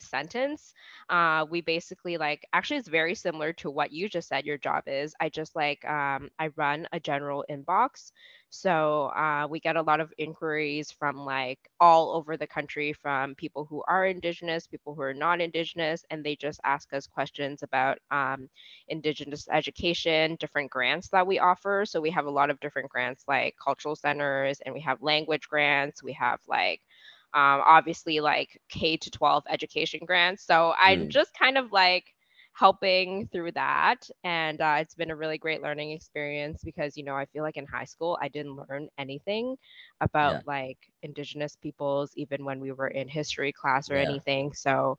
sentence 0.01 0.73
uh 1.09 1.45
we 1.51 1.61
basically 1.61 2.17
like 2.17 2.47
actually 2.53 2.77
it's 2.79 2.89
very 2.89 3.15
similar 3.15 3.53
to 3.53 3.71
what 3.71 3.93
you 3.93 4.09
just 4.09 4.29
said 4.29 4.45
your 4.45 4.59
job 4.59 4.83
is 4.87 5.15
i 5.21 5.29
just 5.29 5.55
like 5.55 5.85
um 5.85 6.31
i 6.39 6.49
run 6.57 6.87
a 6.93 7.01
general 7.01 7.45
inbox. 7.51 8.11
So 8.51 9.07
uh, 9.07 9.49
we 9.51 9.59
get 9.61 9.77
a 9.77 9.83
lot 9.83 10.01
of 10.01 10.13
inquiries 10.17 10.91
from 10.93 11.17
like 11.25 11.59
all 11.81 12.13
over 12.15 12.37
the 12.37 12.47
country 12.47 12.93
from 12.93 13.35
people 13.35 13.65
who 13.65 13.83
are 13.89 14.07
indigenous 14.07 14.67
people 14.67 14.95
who 14.95 15.03
are 15.03 15.13
not 15.15 15.41
indigenous 15.41 16.05
and 16.11 16.25
they 16.25 16.37
just 16.37 16.61
ask 16.65 16.93
us 16.93 17.07
questions 17.07 17.63
about 17.63 17.99
um, 18.11 18.49
indigenous 18.89 19.49
education 19.51 20.37
different 20.39 20.71
grants 20.71 21.09
that 21.09 21.27
we 21.27 21.39
offer. 21.39 21.85
So 21.87 22.01
we 22.01 22.11
have 22.11 22.27
a 22.27 22.31
lot 22.31 22.51
of 22.51 22.61
different 22.61 22.91
grants 22.91 23.25
like 23.27 23.55
cultural 23.63 23.97
centers 23.97 24.61
and 24.65 24.75
we 24.75 24.81
have 24.83 25.03
language 25.03 25.49
grants 25.49 26.03
we 26.03 26.13
have 26.15 26.39
like 26.49 26.81
um, 27.35 27.63
obviously 27.67 28.21
like 28.21 28.61
K 28.69 28.97
to 28.97 29.11
12 29.11 29.45
education 29.49 30.01
grants. 30.07 30.45
So 30.47 30.75
I'm 30.79 31.09
Mm. 31.09 31.11
just 31.11 31.33
kind 31.39 31.59
of 31.59 31.73
like 31.73 32.05
helping 32.53 33.27
through 33.29 33.53
that. 33.53 34.09
And 34.25 34.61
uh, 34.61 34.77
it's 34.81 34.95
been 34.95 35.11
a 35.11 35.17
really 35.17 35.39
great 35.39 35.63
learning 35.63 35.91
experience 35.93 36.63
because, 36.65 36.97
you 36.97 37.05
know, 37.05 37.15
I 37.17 37.27
feel 37.27 37.43
like 37.43 37.57
in 37.57 37.67
high 37.67 37.85
school, 37.85 38.19
I 38.21 38.29
didn't 38.29 38.57
learn 38.69 38.89
anything 38.99 39.57
about 40.01 40.37
Yeah. 40.37 40.43
like 40.47 40.79
Indigenous 41.03 41.57
peoples, 41.57 42.13
even 42.17 42.45
when 42.45 42.61
we 42.61 42.73
were 42.73 42.89
in 42.89 43.09
history 43.09 43.53
class 43.53 43.91
or 43.91 43.97
Yeah. 43.97 43.99
anything. 43.99 44.53
So 44.55 44.99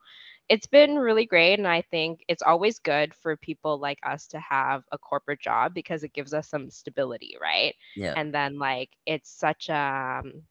it's 0.50 0.68
been 0.68 0.96
really 0.98 1.26
great. 1.26 1.60
And 1.60 1.68
I 1.68 1.82
think 1.82 2.20
it's 2.28 2.44
always 2.44 2.80
good 2.80 3.14
for 3.14 3.36
people 3.38 3.80
like 3.80 4.00
us 4.06 4.28
to 4.28 4.40
have 4.40 4.84
a 4.92 4.98
corporate 4.98 5.42
job 5.42 5.74
because 5.74 6.04
it 6.04 6.14
gives 6.14 6.34
us 6.34 6.50
some 6.50 6.70
stability, 6.70 7.36
right? 7.42 7.76
Yeah. 7.96 8.16
And 8.16 8.34
then 8.34 8.60
like 8.60 8.90
it's 9.06 9.30
such 9.30 9.70
a, 9.70 10.22
um, 10.24 10.44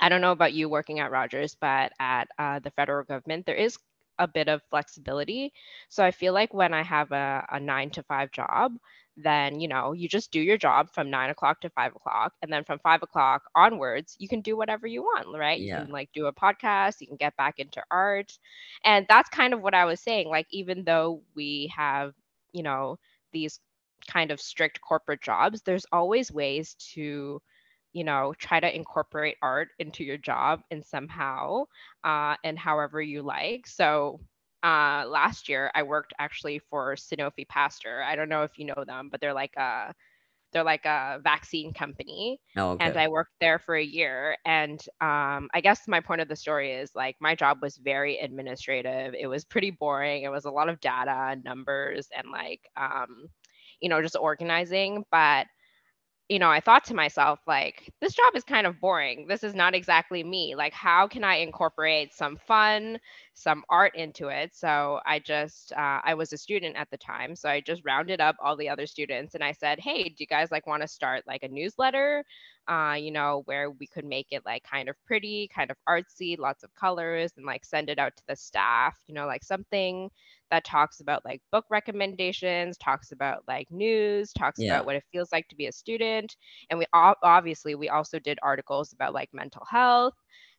I 0.00 0.08
don't 0.08 0.20
know 0.20 0.32
about 0.32 0.52
you 0.52 0.68
working 0.68 1.00
at 1.00 1.10
Rogers, 1.10 1.56
but 1.60 1.92
at 1.98 2.28
uh, 2.38 2.60
the 2.60 2.70
federal 2.70 3.04
government, 3.04 3.46
there 3.46 3.56
is 3.56 3.78
a 4.18 4.26
bit 4.28 4.48
of 4.48 4.62
flexibility. 4.70 5.52
So 5.88 6.04
I 6.04 6.10
feel 6.10 6.32
like 6.32 6.52
when 6.54 6.74
I 6.74 6.82
have 6.82 7.12
a, 7.12 7.46
a 7.50 7.60
nine 7.60 7.90
to 7.90 8.02
five 8.02 8.30
job, 8.32 8.72
then 9.16 9.60
you 9.60 9.68
know 9.68 9.92
you 9.92 10.08
just 10.08 10.30
do 10.30 10.40
your 10.40 10.56
job 10.56 10.90
from 10.92 11.10
nine 11.10 11.30
o'clock 11.30 11.60
to 11.60 11.70
five 11.70 11.94
o'clock, 11.94 12.32
and 12.42 12.52
then 12.52 12.64
from 12.64 12.78
five 12.80 13.02
o'clock 13.02 13.42
onwards, 13.54 14.16
you 14.18 14.28
can 14.28 14.40
do 14.40 14.56
whatever 14.56 14.86
you 14.86 15.02
want, 15.02 15.26
right? 15.36 15.60
Yeah. 15.60 15.80
You 15.80 15.84
can 15.84 15.92
like 15.92 16.10
do 16.12 16.26
a 16.26 16.32
podcast, 16.32 17.00
you 17.00 17.06
can 17.06 17.16
get 17.16 17.36
back 17.36 17.58
into 17.58 17.82
art, 17.90 18.38
and 18.84 19.06
that's 19.08 19.28
kind 19.30 19.52
of 19.54 19.60
what 19.62 19.74
I 19.74 19.84
was 19.84 20.00
saying. 20.00 20.28
Like 20.28 20.46
even 20.50 20.84
though 20.84 21.22
we 21.34 21.72
have, 21.76 22.14
you 22.52 22.62
know, 22.62 22.98
these 23.32 23.60
kind 24.08 24.30
of 24.30 24.40
strict 24.40 24.80
corporate 24.80 25.22
jobs, 25.22 25.62
there's 25.62 25.86
always 25.92 26.32
ways 26.32 26.74
to 26.94 27.40
you 27.92 28.04
know 28.04 28.34
try 28.38 28.60
to 28.60 28.74
incorporate 28.74 29.36
art 29.42 29.68
into 29.78 30.04
your 30.04 30.18
job 30.18 30.60
and 30.70 30.84
somehow 30.84 31.64
uh, 32.04 32.34
and 32.44 32.58
however 32.58 33.00
you 33.00 33.22
like. 33.22 33.66
So 33.66 34.20
uh, 34.62 35.04
last 35.06 35.48
year 35.48 35.70
i 35.74 35.82
worked 35.82 36.12
actually 36.18 36.58
for 36.70 36.94
sanofi 36.96 37.46
pasteur. 37.48 38.02
I 38.02 38.16
don't 38.16 38.28
know 38.28 38.42
if 38.42 38.58
you 38.58 38.66
know 38.66 38.84
them 38.86 39.08
but 39.10 39.20
they're 39.20 39.34
like 39.34 39.56
a 39.56 39.94
they're 40.52 40.64
like 40.64 40.84
a 40.86 41.20
vaccine 41.22 41.72
company. 41.72 42.40
Oh, 42.56 42.76
and 42.80 42.96
i 42.96 43.08
worked 43.08 43.34
there 43.40 43.58
for 43.58 43.76
a 43.76 43.82
year. 43.84 44.36
And 44.44 44.80
um, 45.00 45.48
i 45.54 45.60
guess 45.62 45.86
my 45.88 46.00
point 46.00 46.20
of 46.20 46.28
the 46.28 46.36
story 46.36 46.72
is 46.72 46.90
like 46.94 47.16
my 47.20 47.34
job 47.34 47.58
was 47.62 47.76
very 47.76 48.18
administrative. 48.18 49.14
It 49.18 49.26
was 49.26 49.44
pretty 49.44 49.70
boring. 49.70 50.22
It 50.22 50.30
was 50.30 50.44
a 50.44 50.50
lot 50.50 50.68
of 50.68 50.80
data 50.80 51.28
and 51.30 51.44
numbers 51.44 52.08
and 52.16 52.30
like 52.30 52.60
um, 52.76 53.28
you 53.80 53.88
know 53.88 54.02
just 54.02 54.16
organizing. 54.16 55.04
But 55.10 55.46
you 56.28 56.38
know, 56.38 56.50
I 56.50 56.60
thought 56.60 56.84
to 56.84 56.94
myself, 56.94 57.40
like, 57.46 57.90
this 58.02 58.12
job 58.12 58.36
is 58.36 58.44
kind 58.44 58.66
of 58.66 58.78
boring. 58.80 59.26
This 59.28 59.42
is 59.42 59.54
not 59.54 59.74
exactly 59.74 60.22
me. 60.22 60.54
Like, 60.54 60.74
how 60.74 61.08
can 61.08 61.24
I 61.24 61.36
incorporate 61.36 62.12
some 62.12 62.36
fun, 62.36 62.98
some 63.32 63.64
art 63.70 63.96
into 63.96 64.28
it? 64.28 64.54
So 64.54 65.00
I 65.06 65.20
just, 65.20 65.72
uh, 65.72 66.00
I 66.04 66.12
was 66.12 66.34
a 66.34 66.36
student 66.36 66.76
at 66.76 66.90
the 66.90 66.98
time. 66.98 67.34
So 67.34 67.48
I 67.48 67.62
just 67.62 67.82
rounded 67.82 68.20
up 68.20 68.36
all 68.44 68.56
the 68.56 68.68
other 68.68 68.86
students 68.86 69.34
and 69.34 69.42
I 69.42 69.52
said, 69.52 69.80
hey, 69.80 70.04
do 70.04 70.16
you 70.18 70.26
guys 70.26 70.50
like 70.50 70.66
want 70.66 70.82
to 70.82 70.88
start 70.88 71.24
like 71.26 71.44
a 71.44 71.48
newsletter? 71.48 72.24
Uh, 72.68 72.96
you 73.00 73.10
know, 73.10 73.40
where 73.46 73.70
we 73.70 73.86
could 73.86 74.04
make 74.04 74.26
it 74.30 74.42
like 74.44 74.62
kind 74.64 74.90
of 74.90 74.96
pretty, 75.06 75.48
kind 75.54 75.70
of 75.70 75.78
artsy, 75.88 76.38
lots 76.38 76.62
of 76.62 76.74
colors, 76.74 77.32
and 77.38 77.46
like 77.46 77.64
send 77.64 77.88
it 77.88 77.98
out 77.98 78.14
to 78.14 78.22
the 78.28 78.36
staff, 78.36 78.98
you 79.06 79.14
know, 79.14 79.26
like 79.26 79.42
something 79.42 80.10
that 80.50 80.64
talks 80.64 81.00
about 81.00 81.24
like 81.24 81.42
book 81.52 81.64
recommendations, 81.70 82.76
talks 82.78 83.12
about 83.12 83.42
like 83.48 83.70
news, 83.70 84.32
talks 84.32 84.62
Yeah. 84.62 84.64
about 84.64 84.86
what 84.86 84.96
it 84.96 85.04
feels 85.12 85.32
like 85.32 85.48
to 85.48 85.56
be 85.56 85.66
a 85.66 85.72
student. 85.72 86.36
And 86.70 86.78
we 86.78 86.86
obviously 86.92 87.74
we 87.74 87.88
also 87.88 88.18
did 88.18 88.38
articles 88.42 88.92
about 88.92 89.14
like 89.14 89.30
mental 89.32 89.64
health. 89.68 90.14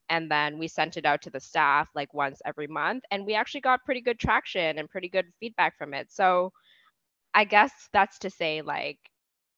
And 0.10 0.30
then 0.32 0.58
we 0.60 0.68
sent 0.68 0.98
it 0.98 1.06
out 1.06 1.22
to 1.24 1.30
the 1.32 1.40
staff 1.40 1.90
like 1.96 2.14
once 2.14 2.42
every 2.46 2.68
month. 2.68 3.04
And 3.12 3.26
we 3.26 3.36
actually 3.36 3.62
got 3.62 3.86
pretty 3.86 4.02
good 4.02 4.20
traction 4.20 4.78
and 4.78 4.90
pretty 4.90 5.10
good 5.10 5.26
feedback 5.40 5.78
from 5.78 5.94
it. 5.94 6.12
So 6.12 6.52
I 7.34 7.46
guess 7.46 7.90
that's 7.94 8.20
to 8.20 8.30
say, 8.30 8.62
like, 8.62 9.00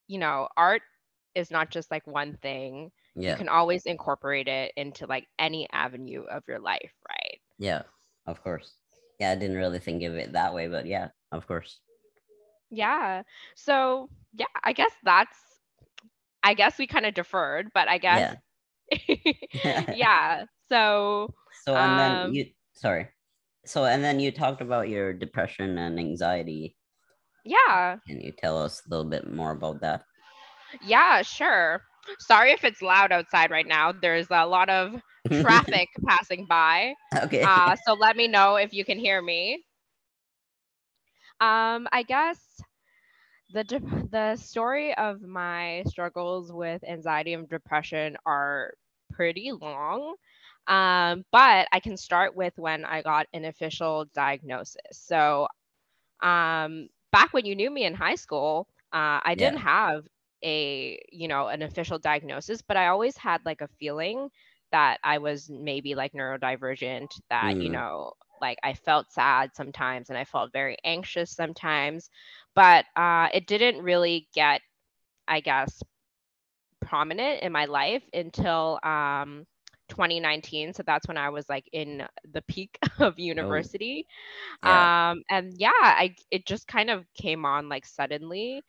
you 0.07 0.19
know, 0.19 0.47
art 0.57 0.81
is 1.35 1.51
not 1.51 1.69
just 1.71 1.91
like 1.91 2.05
one 2.07 2.37
thing. 2.37 2.91
Yeah. 2.99 3.25
You 3.25 3.35
can 3.35 3.49
always 3.49 3.85
incorporate 3.85 4.47
it 4.47 4.73
into 4.77 5.05
like 5.07 5.27
any 5.39 5.67
avenue 5.71 6.23
of 6.23 6.43
your 6.47 6.59
life, 6.59 6.93
right? 7.09 7.39
Yeah. 7.57 7.83
Of 8.25 8.41
course. 8.43 8.80
Yeah, 9.21 9.31
I 9.31 9.35
didn't 9.35 9.57
really 9.57 9.79
think 9.79 10.03
of 10.03 10.15
it 10.15 10.33
that 10.33 10.53
way, 10.53 10.67
but 10.67 10.85
yeah, 10.85 11.11
of 11.31 11.47
course. 11.47 11.79
Yeah. 12.69 13.23
So, 13.55 14.09
yeah, 14.33 14.45
I 14.63 14.73
guess 14.73 14.91
that's 15.03 15.37
I 16.43 16.53
guess 16.53 16.77
we 16.77 16.87
kind 16.87 17.05
of 17.05 17.13
deferred, 17.13 17.71
but 17.73 17.87
I 17.87 17.97
guess 17.97 18.27
Yeah. 18.27 18.37
yeah. 19.91 20.45
So, 20.69 21.33
So 21.51 21.77
and 21.77 21.97
then 21.97 22.25
Um, 22.25 22.33
you 22.33 22.51
sorry. 22.73 23.09
So 23.65 23.85
and 23.85 24.03
then 24.03 24.19
you 24.19 24.31
talked 24.31 24.61
about 24.61 24.89
your 24.89 25.13
depression 25.13 25.77
and 25.77 25.99
anxiety. 25.99 26.77
yeah. 27.45 27.97
Can 28.07 28.21
you 28.21 28.31
tell 28.31 28.59
us 28.61 28.85
a 28.85 28.89
little 28.89 29.09
bit 29.09 29.31
more 29.33 29.51
about 29.53 29.81
that? 29.81 30.05
Yeah, 30.85 31.21
sure. 31.21 31.83
Sorry 32.19 32.51
if 32.51 32.63
it's 32.63 32.81
loud 32.81 33.11
outside 33.11 33.51
right 33.51 33.67
now. 33.67 33.91
There's 33.91 34.27
a 34.31 34.45
lot 34.45 34.69
of 34.69 35.01
traffic 35.29 35.89
passing 36.07 36.45
by. 36.45 36.93
okay. 37.23 37.47
Uh, 37.47 37.75
so 37.85 37.93
let 37.93 38.15
me 38.15 38.27
know 38.27 38.55
if 38.55 38.73
you 38.73 38.83
can 38.85 38.97
hear 38.99 39.21
me. 39.21 39.63
Um, 41.39 41.87
I 41.91 42.03
guess 42.03 42.61
the 43.51 43.63
de- 43.63 44.07
the 44.11 44.35
story 44.35 44.95
of 44.95 45.21
my 45.21 45.83
struggles 45.87 46.51
with 46.51 46.83
anxiety 46.87 47.33
and 47.33 47.47
depression 47.49 48.17
are 48.25 48.73
pretty 49.11 49.51
long. 49.51 50.15
Um, 50.67 51.23
but 51.31 51.67
I 51.71 51.79
can 51.79 51.97
start 51.97 52.35
with 52.35 52.53
when 52.57 52.85
I 52.85 53.01
got 53.01 53.27
an 53.33 53.45
official 53.45 54.05
diagnosis. 54.13 54.81
So, 54.91 55.47
um, 56.21 56.89
back 57.11 57.33
when 57.33 57.45
you 57.45 57.55
knew 57.55 57.69
me 57.69 57.85
in 57.85 57.93
high 57.93 58.15
school, 58.15 58.67
uh, 58.93 59.19
I 59.23 59.35
didn't 59.35 59.59
have 59.59 60.05
a 60.43 60.99
you 61.11 61.27
know 61.27 61.47
an 61.47 61.61
official 61.61 61.99
diagnosis, 61.99 62.61
but 62.61 62.77
I 62.77 62.87
always 62.87 63.17
had 63.17 63.41
like 63.45 63.61
a 63.61 63.67
feeling 63.79 64.29
that 64.71 64.99
I 65.03 65.17
was 65.19 65.49
maybe 65.49 65.95
like 65.95 66.13
neurodivergent. 66.13 67.19
That 67.29 67.55
you 67.59 67.69
Mm. 67.69 67.71
know 67.71 68.13
like 68.41 68.57
I 68.63 68.73
felt 68.73 69.11
sad 69.11 69.51
sometimes 69.55 70.09
and 70.09 70.17
I 70.17 70.25
felt 70.25 70.51
very 70.53 70.77
anxious 70.83 71.31
sometimes, 71.35 72.09
but 72.55 72.85
uh, 72.95 73.27
it 73.33 73.47
didn't 73.47 73.83
really 73.83 74.27
get 74.33 74.61
I 75.27 75.41
guess 75.41 75.81
prominent 76.81 77.41
in 77.41 77.51
my 77.51 77.65
life 77.65 78.03
until 78.13 78.79
um 78.83 79.45
2019 79.89 80.73
so 80.73 80.83
that's 80.85 81.07
when 81.07 81.17
i 81.17 81.29
was 81.29 81.47
like 81.49 81.65
in 81.73 82.03
the 82.33 82.41
peak 82.43 82.77
of 82.99 83.19
university 83.19 84.05
yeah. 84.61 84.89
um 85.01 85.21
and 85.29 85.53
yeah 85.57 85.71
i 85.81 86.13
it 86.31 86.45
just 86.45 86.67
kind 86.67 86.89
of 86.89 87.03
came 87.13 87.45
on 87.45 87.69
like 87.69 87.85
suddenly 87.85 88.61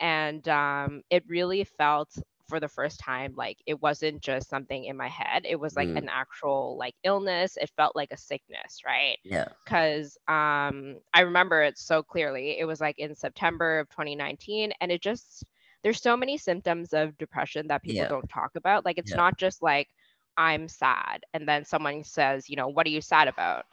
and 0.00 0.48
um 0.48 1.02
it 1.10 1.22
really 1.28 1.64
felt 1.64 2.10
for 2.50 2.60
the 2.60 2.68
first 2.68 3.00
time 3.00 3.34
like 3.36 3.58
it 3.66 3.82
wasn't 3.82 4.22
just 4.22 4.50
something 4.50 4.84
in 4.84 4.96
my 4.98 5.08
head 5.08 5.46
it 5.48 5.60
was 5.60 5.76
like 5.76 5.90
Mm. 5.90 6.04
an 6.04 6.08
actual 6.10 6.76
like 6.78 6.94
illness 7.04 7.58
it 7.58 7.70
felt 7.76 7.96
like 7.96 8.12
a 8.12 8.18
sickness 8.18 8.82
right 8.86 9.18
Yeah. 9.24 9.48
because 9.64 10.18
um 10.28 10.96
i 11.14 11.22
remember 11.22 11.62
it 11.62 11.78
so 11.78 12.02
clearly 12.02 12.58
it 12.58 12.66
was 12.66 12.80
like 12.80 12.98
in 12.98 13.14
september 13.16 13.80
of 13.80 13.90
2019 13.90 14.72
and 14.80 14.92
it 14.92 15.02
just 15.02 15.44
there's 15.82 16.02
so 16.02 16.16
many 16.16 16.38
symptoms 16.38 16.92
of 16.94 17.16
depression 17.18 17.68
that 17.68 17.82
people 17.82 18.06
Yeah. 18.06 18.06
don't 18.06 18.28
talk 18.28 18.52
about 18.56 18.84
like 18.84 18.98
it's 18.98 19.14
Yeah. 19.14 19.16
not 19.16 19.38
just 19.38 19.62
like 19.62 19.88
i'm 20.36 20.68
sad 20.68 21.22
and 21.34 21.48
then 21.48 21.64
someone 21.64 22.04
says 22.04 22.48
you 22.48 22.56
know 22.56 22.68
what 22.68 22.86
are 22.86 22.90
you 22.90 23.00
sad 23.02 23.28
about 23.28 23.64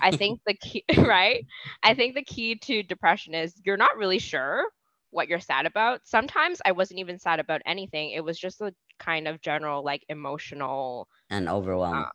I 0.00 0.12
think 0.12 0.40
the 0.46 0.54
key, 0.54 0.84
right? 0.98 1.44
I 1.82 1.94
think 1.94 2.14
the 2.14 2.24
key 2.24 2.56
to 2.56 2.82
depression 2.82 3.34
is 3.34 3.60
you're 3.64 3.76
not 3.76 3.96
really 3.96 4.18
sure 4.18 4.64
what 5.12 5.28
you're 5.28 5.40
sad 5.40 5.66
about. 5.66 6.06
Sometimes 6.08 6.60
I 6.66 6.72
wasn't 6.72 7.00
even 7.00 7.20
sad 7.20 7.40
about 7.40 7.62
anything. 7.66 8.10
It 8.12 8.24
was 8.24 8.38
just 8.38 8.60
a 8.62 8.74
kind 8.98 9.28
of 9.28 9.42
general, 9.42 9.84
like 9.84 10.04
emotional, 10.10 11.08
and 11.30 11.48
overwhelming. 11.48 12.06
Uh, 12.06 12.10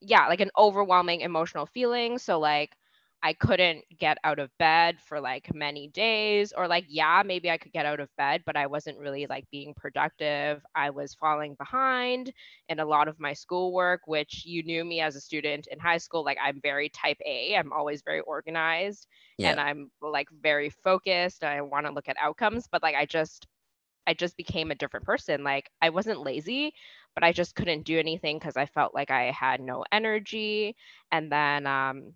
yeah, 0.00 0.28
like 0.28 0.40
an 0.40 0.50
overwhelming 0.58 1.20
emotional 1.22 1.66
feeling. 1.66 2.18
So, 2.18 2.38
like, 2.40 2.76
I 3.22 3.34
couldn't 3.34 3.84
get 3.98 4.18
out 4.24 4.38
of 4.40 4.50
bed 4.58 5.00
for 5.00 5.20
like 5.20 5.54
many 5.54 5.88
days, 5.88 6.52
or 6.56 6.66
like, 6.68 6.86
yeah, 6.88 7.22
maybe 7.24 7.50
I 7.50 7.56
could 7.58 7.72
get 7.72 7.86
out 7.86 8.00
of 8.00 8.08
bed, 8.16 8.42
but 8.44 8.56
I 8.56 8.66
wasn't 8.66 8.98
really 8.98 9.26
like 9.26 9.44
being 9.50 9.74
productive. 9.74 10.62
I 10.74 10.90
was 10.90 11.14
falling 11.14 11.54
behind 11.54 12.32
in 12.68 12.80
a 12.80 12.84
lot 12.84 13.08
of 13.08 13.20
my 13.20 13.32
schoolwork, 13.32 14.02
which 14.06 14.44
you 14.44 14.62
knew 14.64 14.84
me 14.84 15.00
as 15.00 15.16
a 15.16 15.20
student 15.20 15.68
in 15.68 15.78
high 15.78 15.98
school. 15.98 16.24
Like, 16.24 16.38
I'm 16.42 16.60
very 16.60 16.88
type 16.88 17.18
A, 17.24 17.56
I'm 17.56 17.72
always 17.72 18.02
very 18.02 18.20
organized 18.20 19.06
and. 19.44 19.60
I'm 19.60 19.90
like 20.00 20.28
very 20.30 20.70
focused. 20.70 21.44
I 21.44 21.60
want 21.62 21.86
to 21.86 21.92
look 21.92 22.08
at 22.08 22.16
outcomes, 22.20 22.68
but 22.70 22.82
like, 22.82 22.94
I 22.96 23.06
just, 23.06 23.46
I 24.06 24.14
just 24.14 24.36
became 24.36 24.70
a 24.70 24.74
different 24.74 25.06
person. 25.06 25.44
Like, 25.44 25.70
I 25.80 25.90
wasn't 25.90 26.22
lazy, 26.22 26.74
but 27.14 27.24
I 27.24 27.32
just 27.32 27.54
couldn't 27.54 27.84
do 27.84 27.98
anything 27.98 28.38
because 28.38 28.56
I 28.56 28.66
felt 28.66 28.94
like 28.94 29.10
I 29.10 29.30
had 29.30 29.60
no 29.60 29.84
energy. 29.92 30.76
And 31.12 31.30
then, 31.30 31.66
um, 31.66 32.14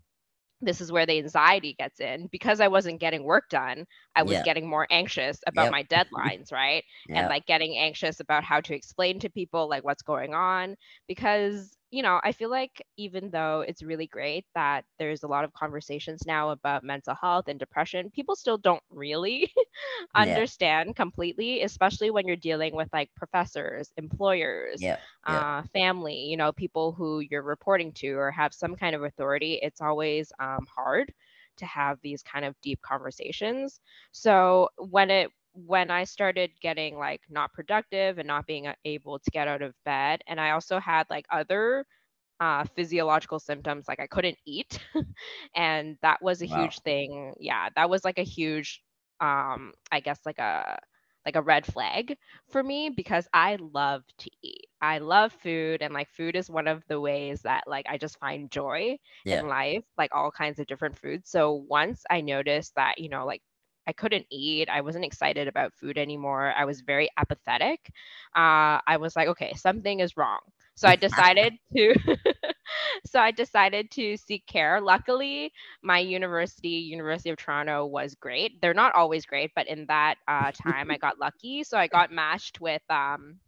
this 0.60 0.80
is 0.80 0.92
where 0.92 1.06
the 1.06 1.18
anxiety 1.18 1.74
gets 1.78 2.00
in 2.00 2.26
because 2.28 2.60
I 2.60 2.68
wasn't 2.68 3.00
getting 3.00 3.24
work 3.24 3.48
done. 3.50 3.86
I 4.14 4.22
was 4.22 4.40
getting 4.42 4.68
more 4.68 4.86
anxious 4.90 5.40
about 5.46 5.68
Yep. 5.68 5.70
my 5.70 5.84
deadlines, 5.84 6.52
right? 6.52 6.84
And 7.14 7.28
like 7.28 7.46
getting 7.46 7.76
anxious 7.76 8.20
about 8.20 8.44
how 8.44 8.60
to 8.62 8.74
explain 8.74 9.20
to 9.20 9.30
people 9.30 9.68
like 9.68 9.84
what's 9.84 10.02
going 10.02 10.34
on 10.34 10.76
because, 11.08 11.75
you 11.90 12.02
know, 12.02 12.20
I 12.22 12.32
feel 12.32 12.50
like 12.50 12.82
even 12.96 13.30
though 13.30 13.60
it's 13.60 13.82
really 13.82 14.06
great 14.06 14.44
that 14.54 14.84
there's 14.98 15.22
a 15.22 15.28
lot 15.28 15.44
of 15.44 15.52
conversations 15.52 16.26
now 16.26 16.50
about 16.50 16.82
mental 16.84 17.14
health 17.14 17.48
and 17.48 17.58
depression, 17.58 18.10
people 18.10 18.36
still 18.36 18.58
don't 18.58 18.82
really 18.90 19.52
Yeah. 20.14 20.40
understand 20.40 20.96
completely, 20.96 21.62
especially 21.62 22.10
when 22.10 22.26
you're 22.26 22.36
dealing 22.36 22.74
with 22.74 22.88
like 22.92 23.10
professors, 23.14 23.92
employers, 23.96 24.90
yeah. 24.90 25.04
Yeah. 25.26 25.44
uh, 25.44 25.62
family, 25.72 26.16
you 26.16 26.36
know, 26.36 26.52
people 26.52 26.92
who 26.92 27.20
you're 27.20 27.42
reporting 27.42 27.92
to 27.94 28.12
or 28.14 28.30
have 28.30 28.52
some 28.54 28.76
kind 28.76 28.94
of 28.96 29.02
authority, 29.04 29.54
it's 29.62 29.80
always 29.80 30.32
um, 30.40 30.66
hard 30.74 31.12
to 31.56 31.66
have 31.66 31.98
these 32.02 32.22
kind 32.22 32.44
of 32.44 32.60
deep 32.60 32.80
conversations. 32.82 33.80
So 34.12 34.68
when 34.78 35.10
it 35.10 35.30
when 35.56 35.90
I 35.90 36.04
started 36.04 36.50
getting 36.60 36.96
like 36.98 37.22
not 37.30 37.52
productive 37.52 38.18
and 38.18 38.26
not 38.28 38.46
being 38.46 38.66
able 38.84 39.18
to 39.18 39.30
get 39.30 39.48
out 39.48 39.62
of 39.62 39.74
bed, 39.84 40.22
and 40.26 40.40
I 40.40 40.50
also 40.50 40.78
had 40.78 41.08
like 41.10 41.26
other 41.30 41.86
uh, 42.40 42.64
physiological 42.76 43.38
symptoms, 43.40 43.88
like 43.88 44.00
I 44.00 44.06
couldn't 44.06 44.38
eat, 44.46 44.80
and 45.54 45.96
that 46.02 46.22
was 46.22 46.42
a 46.42 46.46
Wow. 46.46 46.46
huge 46.46 46.80
thing. 46.80 47.34
Yeah, 47.40 47.68
that 47.76 47.90
was 47.90 48.04
like 48.04 48.18
a 48.18 48.22
huge, 48.24 48.82
um, 49.20 49.72
I 49.90 50.00
guess 50.00 50.20
like 50.26 50.38
a 50.38 50.78
like 51.26 51.36
a 51.36 51.42
red 51.42 51.66
flag 51.66 52.16
for 52.48 52.62
me 52.62 52.90
because 52.90 53.28
I 53.32 53.56
love 53.60 54.04
to 54.18 54.30
eat. 54.42 54.66
I 54.80 54.98
love 54.98 55.32
food 55.32 55.82
and 55.82 55.92
like 55.92 56.08
food 56.10 56.36
is 56.36 56.50
one 56.50 56.66
of 56.68 56.82
the 56.88 57.00
ways 57.00 57.42
that 57.42 57.64
like 57.66 57.86
I 57.88 57.98
just 57.98 58.18
find 58.18 58.50
joy 58.50 58.98
Yeah. 59.24 59.42
in 59.42 59.48
life, 59.48 59.84
like 59.98 60.14
all 60.14 60.30
kinds 60.30 60.58
of 60.60 60.66
different 60.66 60.98
foods. 60.98 61.30
So 61.30 61.64
once 61.68 62.04
I 62.10 62.20
noticed 62.20 62.74
that, 62.76 62.98
you 62.98 63.08
know, 63.08 63.26
like 63.26 63.42
I 63.86 63.92
couldn't 63.92 64.26
eat, 64.30 64.68
I 64.68 64.80
wasn't 64.80 65.04
excited 65.04 65.48
about 65.48 65.74
food 65.74 65.98
anymore. 65.98 66.52
I 66.56 66.64
was 66.64 66.80
very 66.80 67.08
apathetic. 67.16 67.90
Uh, 68.34 68.80
I 68.86 68.96
was 68.98 69.16
like, 69.16 69.28
okay, 69.28 69.52
something 69.54 70.00
is 70.00 70.16
wrong. 70.16 70.40
So 70.74 70.88
I 70.88 70.96
decided 70.96 71.54
to 71.76 71.94
so 73.06 73.20
I 73.20 73.30
decided 73.30 73.90
to 73.92 74.16
seek 74.16 74.46
care. 74.46 74.80
Luckily, 74.80 75.52
my 75.82 75.98
university, 75.98 76.68
University 76.70 77.30
of 77.30 77.36
Toronto, 77.36 77.86
was 77.86 78.14
great. 78.14 78.60
They're 78.60 78.74
not 78.74 78.94
always 78.94 79.26
great, 79.26 79.50
but 79.54 79.66
in 79.68 79.86
that 79.86 80.16
uh, 80.28 80.52
time, 80.52 80.90
I 80.90 80.96
got 80.98 81.18
lucky. 81.18 81.64
So 81.64 81.78
I 81.78 81.86
got 81.88 82.10
matched 82.12 82.60
with 82.60 82.82
um, 82.90 83.38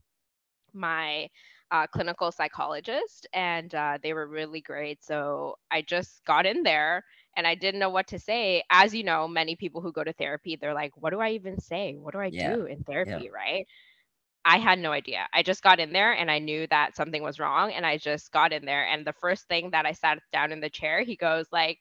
my 0.73 1.29
uh, 1.71 1.87
clinical 1.89 2.31
psychologist, 2.33 3.27
and 3.33 3.75
uh, 3.75 3.99
they 4.03 4.13
were 4.13 4.27
really 4.27 4.61
great. 4.61 5.03
So 5.03 5.57
I 5.71 5.83
just 5.83 6.25
got 6.25 6.47
in 6.47 6.63
there 6.63 7.05
and 7.37 7.47
I 7.47 7.55
didn't 7.55 7.81
know 7.81 7.91
what 7.91 8.09
to 8.09 8.19
say. 8.19 8.63
As 8.71 8.95
you 8.95 9.05
know, 9.05 9.29
many 9.29 9.57
people 9.57 9.81
who 9.81 9.93
go 9.93 10.05
to 10.05 10.13
therapy, 10.13 10.57
they're 10.57 10.75
like, 10.75 10.93
what 10.97 11.11
do 11.11 11.21
I 11.21 11.31
even 11.31 11.59
say? 11.61 11.95
What 11.97 12.13
do 12.15 12.21
I 12.21 12.31
Yeah. 12.31 12.57
do 12.57 12.65
in 12.67 12.83
therapy? 12.85 13.31
Right. 13.31 13.67
I 14.45 14.59
had 14.59 14.79
no 14.79 14.93
idea. 14.93 15.27
I 15.33 15.43
just 15.43 15.63
got 15.63 15.81
in 15.81 15.93
there 15.93 16.13
and 16.13 16.31
I 16.31 16.39
knew 16.39 16.67
that 16.69 16.97
something 16.97 17.23
was 17.23 17.39
wrong 17.39 17.73
and 17.73 17.85
I 17.87 17.99
just 17.99 18.33
got 18.33 18.53
in 18.53 18.65
there 18.65 18.87
and 18.87 19.07
the 19.07 19.13
first 19.13 19.49
thing 19.49 19.71
that 19.71 19.87
I 19.87 19.93
sat 19.93 20.19
down 20.33 20.53
in 20.53 20.61
the 20.61 20.71
chair, 20.71 21.03
he 21.03 21.17
goes 21.17 21.47
like, 21.53 21.79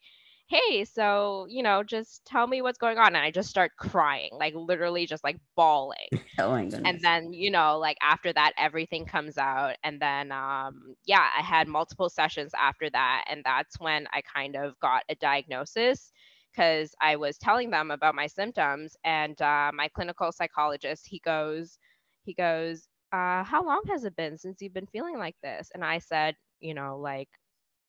"Hey, 0.47 0.85
so, 0.85 1.45
you 1.49 1.63
know, 1.63 1.83
just 1.83 2.25
tell 2.25 2.47
me 2.47 2.61
what's 2.61 2.77
going 2.77 2.97
on." 2.97 3.07
And 3.07 3.17
I 3.17 3.31
just 3.31 3.49
start 3.49 3.71
crying, 3.77 4.31
like 4.33 4.53
literally 4.55 5.05
just 5.05 5.23
like 5.23 5.37
bawling. 5.55 6.09
Oh 6.39 6.51
my 6.51 6.65
goodness. 6.65 6.85
And 6.85 7.03
then, 7.03 7.33
you 7.33 7.51
know, 7.51 7.77
like 7.79 7.97
after 8.01 8.31
that 8.33 8.53
everything 8.57 9.05
comes 9.05 9.37
out 9.37 9.75
and 9.83 10.01
then 10.01 10.31
um 10.31 10.95
yeah, 11.05 11.27
I 11.37 11.41
had 11.41 11.67
multiple 11.67 12.09
sessions 12.09 12.53
after 12.57 12.89
that 12.89 13.25
and 13.29 13.43
that's 13.43 13.79
when 13.79 14.07
I 14.13 14.21
kind 14.21 14.55
of 14.55 14.79
got 14.79 15.03
a 15.09 15.15
diagnosis 15.15 16.11
because 16.51 16.95
I 17.01 17.15
was 17.17 17.37
telling 17.37 17.69
them 17.71 17.91
about 17.91 18.15
my 18.15 18.27
symptoms 18.27 18.95
and 19.03 19.39
uh, 19.41 19.71
my 19.73 19.89
clinical 19.89 20.31
psychologist, 20.31 21.07
he 21.07 21.19
goes 21.19 21.77
he 22.23 22.33
goes, 22.33 22.87
uh, 23.13 23.43
how 23.43 23.63
long 23.65 23.81
has 23.87 24.03
it 24.03 24.15
been 24.15 24.37
since 24.37 24.61
you've 24.61 24.73
been 24.73 24.87
feeling 24.87 25.17
like 25.17 25.35
this? 25.43 25.71
And 25.73 25.83
I 25.83 25.99
said, 25.99 26.35
you 26.59 26.73
know, 26.73 26.97
like, 26.99 27.29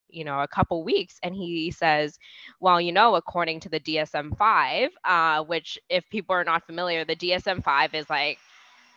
you 0.09 0.25
know, 0.25 0.40
a 0.40 0.49
couple 0.49 0.83
weeks. 0.85 1.18
And 1.23 1.35
he 1.35 1.71
says, 1.71 2.18
well, 2.61 2.81
you 2.81 2.92
know, 2.92 3.14
according 3.14 3.61
to 3.61 3.68
the 3.68 3.81
DSM 3.81 4.37
5, 4.37 4.90
uh, 5.05 5.44
which 5.44 5.79
if 5.88 6.09
people 6.11 6.35
are 6.35 6.44
not 6.44 6.66
familiar, 6.66 7.05
the 7.05 7.16
DSM 7.16 7.62
5 7.62 7.94
is 7.94 8.09
like 8.11 8.38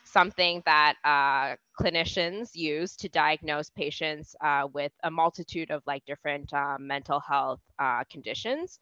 something 0.03 0.61
that 0.65 0.95
uh, 1.05 1.55
clinicians 1.79 2.49
use 2.53 2.95
to 2.97 3.09
diagnose 3.09 3.69
patients 3.69 4.35
uh, 4.41 4.67
with 4.73 4.91
a 5.03 5.11
multitude 5.11 5.71
of 5.71 5.81
like 5.85 6.05
different 6.05 6.51
uh, 6.53 6.77
mental 6.79 7.19
health 7.19 7.61
uh, 7.79 8.03
conditions. 8.09 8.79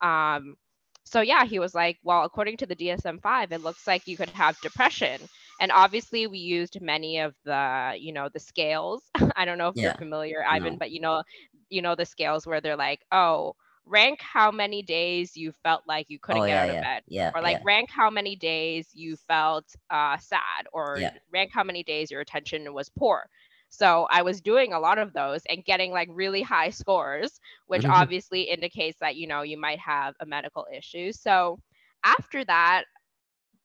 Um, 0.00 0.56
so 1.04 1.20
yeah, 1.20 1.44
he 1.44 1.58
was 1.58 1.74
like, 1.74 1.98
well, 2.02 2.24
according 2.24 2.56
to 2.58 2.66
the 2.66 2.76
DSM-5, 2.76 3.52
it 3.52 3.62
looks 3.62 3.86
like 3.86 4.06
you 4.06 4.16
could 4.16 4.30
have 4.30 4.60
depression. 4.60 5.20
And 5.62 5.72
obviously, 5.72 6.28
we 6.28 6.38
used 6.40 6.80
many 6.82 7.20
of 7.20 7.34
the, 7.44 7.94
you 7.98 8.12
know, 8.12 8.28
the 8.32 8.40
scales. 8.40 9.10
I 9.36 9.46
don't 9.46 9.58
know 9.58 9.68
if 9.68 9.76
Yeah. 9.76 9.82
you're 9.82 9.92
familiar, 9.92 10.44
Ivan, 10.48 10.76
No. 10.76 10.78
but 10.78 10.90
you 10.92 11.00
know, 11.00 11.22
you 11.70 11.82
know 11.82 11.94
the 11.96 12.06
scales 12.06 12.46
where 12.46 12.60
they're 12.60 12.76
like, 12.76 13.00
oh, 13.12 13.54
rank 13.86 14.20
how 14.22 14.50
many 14.50 14.82
days 14.82 15.36
you 15.36 15.52
felt 15.52 15.82
like 15.86 16.06
you 16.10 16.18
couldn't 16.20 16.44
oh 16.44 16.44
get 16.44 16.56
yeah, 16.56 16.58
out 16.58 16.70
of 16.70 16.78
yeah, 16.78 16.82
bed 16.82 17.02
yeah. 17.06 17.34
or 17.34 17.42
like 17.42 17.58
rank 17.62 17.90
how 17.90 18.10
many 18.10 18.36
days 18.36 18.90
you 18.94 19.16
felt 19.16 19.74
uh, 19.90 20.16
sad 20.18 20.66
or 20.72 21.04
rank 21.32 21.50
how 21.52 21.64
many 21.64 21.82
days 21.82 22.10
your 22.10 22.20
attention 22.20 22.72
was 22.74 22.90
poor 22.98 23.28
so 23.68 24.06
i 24.10 24.22
was 24.22 24.40
doing 24.40 24.72
a 24.72 24.80
lot 24.80 24.98
of 24.98 25.12
those 25.12 25.42
and 25.48 25.64
getting 25.64 25.92
like 25.92 26.08
really 26.12 26.42
high 26.42 26.70
scores 26.70 27.40
which 27.66 27.84
Mhm. 27.84 27.90
obviously 27.90 28.42
indicates 28.42 28.98
that 29.00 29.16
you 29.16 29.26
know 29.26 29.42
you 29.42 29.58
might 29.58 29.78
have 29.80 30.14
a 30.20 30.26
medical 30.26 30.66
issue 30.76 31.12
so 31.12 31.58
after 32.04 32.44
that 32.44 32.84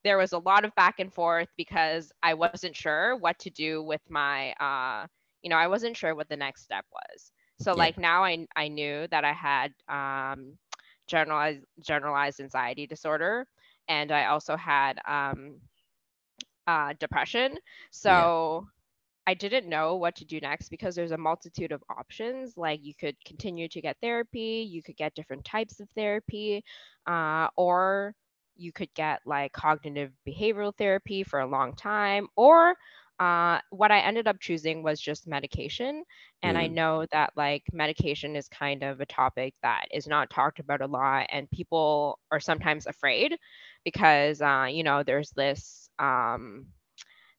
there 0.08 0.20
was 0.20 0.34
a 0.34 0.40
lot 0.40 0.66
of 0.66 0.76
back 0.76 1.00
and 1.00 1.22
forth 1.24 1.50
because 1.58 2.22
i 2.24 2.36
wasn't 2.36 2.70
sure 2.76 3.16
what 3.18 3.38
to 3.40 3.50
do 3.52 3.84
with 3.84 4.02
my 4.10 4.52
uh 4.54 5.06
you 5.42 5.50
know 5.50 5.58
i 5.58 5.68
wasn't 5.68 5.96
sure 5.98 6.16
what 6.16 6.30
the 6.30 6.38
next 6.38 6.64
step 6.64 6.86
was 6.92 7.32
so 7.58 7.74
Yeah. 7.74 7.86
like 7.86 7.98
now 7.98 8.24
i 8.24 8.48
i 8.56 8.68
knew 8.70 9.08
that 9.10 9.26
i 9.26 9.34
had 9.34 9.74
um 9.90 10.58
generalized 11.08 11.64
generalized 11.82 12.40
anxiety 12.40 12.88
disorder 12.88 13.46
and 13.88 14.12
i 14.12 14.26
also 14.26 14.56
had 14.56 15.00
um 15.08 15.60
uh 16.68 16.94
depression 17.00 17.58
so 17.92 18.66
I 19.28 19.34
didn't 19.36 19.70
know 19.70 19.96
what 19.98 20.16
to 20.18 20.26
do 20.26 20.40
next 20.40 20.70
because 20.70 20.96
there's 20.96 21.12
a 21.12 21.18
multitude 21.18 21.72
of 21.72 21.84
options. 21.90 22.58
Like 22.58 22.80
you 22.84 22.94
could 23.00 23.16
continue 23.26 23.68
to 23.70 23.82
get 23.82 23.98
therapy, 24.02 24.68
you 24.70 24.82
could 24.82 24.98
get 24.98 25.16
different 25.16 25.46
types 25.46 25.80
of 25.80 25.90
therapy, 25.96 26.64
uh, 27.08 27.48
or 27.58 28.16
you 28.58 28.72
could 28.72 28.94
get 28.94 29.22
like 29.26 29.54
cognitive 29.54 30.12
behavioral 30.28 30.76
therapy 30.76 31.24
for 31.24 31.40
a 31.40 31.48
long 31.48 31.76
time, 31.76 32.28
or 32.36 32.76
uh, 33.20 33.60
what 33.72 33.92
I 33.92 34.00
ended 34.00 34.28
up 34.28 34.40
choosing 34.40 34.84
was 34.84 35.00
just 35.02 35.28
medication. 35.28 36.04
And 36.44 36.58
I 36.58 36.68
Mm. 36.68 36.68
know 36.68 37.06
that 37.12 37.32
like 37.36 37.64
medication 37.74 38.36
is 38.36 38.48
kind 38.50 38.84
of 38.84 39.00
a 39.02 39.06
topic 39.06 39.54
that 39.64 39.86
is 39.92 40.08
not 40.08 40.30
talked 40.30 40.60
about 40.60 40.82
a 40.82 40.88
lot, 40.88 41.28
and 41.30 41.50
people 41.52 42.20
are 42.32 42.40
sometimes 42.40 42.86
afraid 42.88 43.38
because, 43.84 44.42
uh, 44.42 44.68
you 44.70 44.84
know, 44.84 45.04
there's 45.04 45.32
this. 45.32 45.90
Um, 46.00 46.68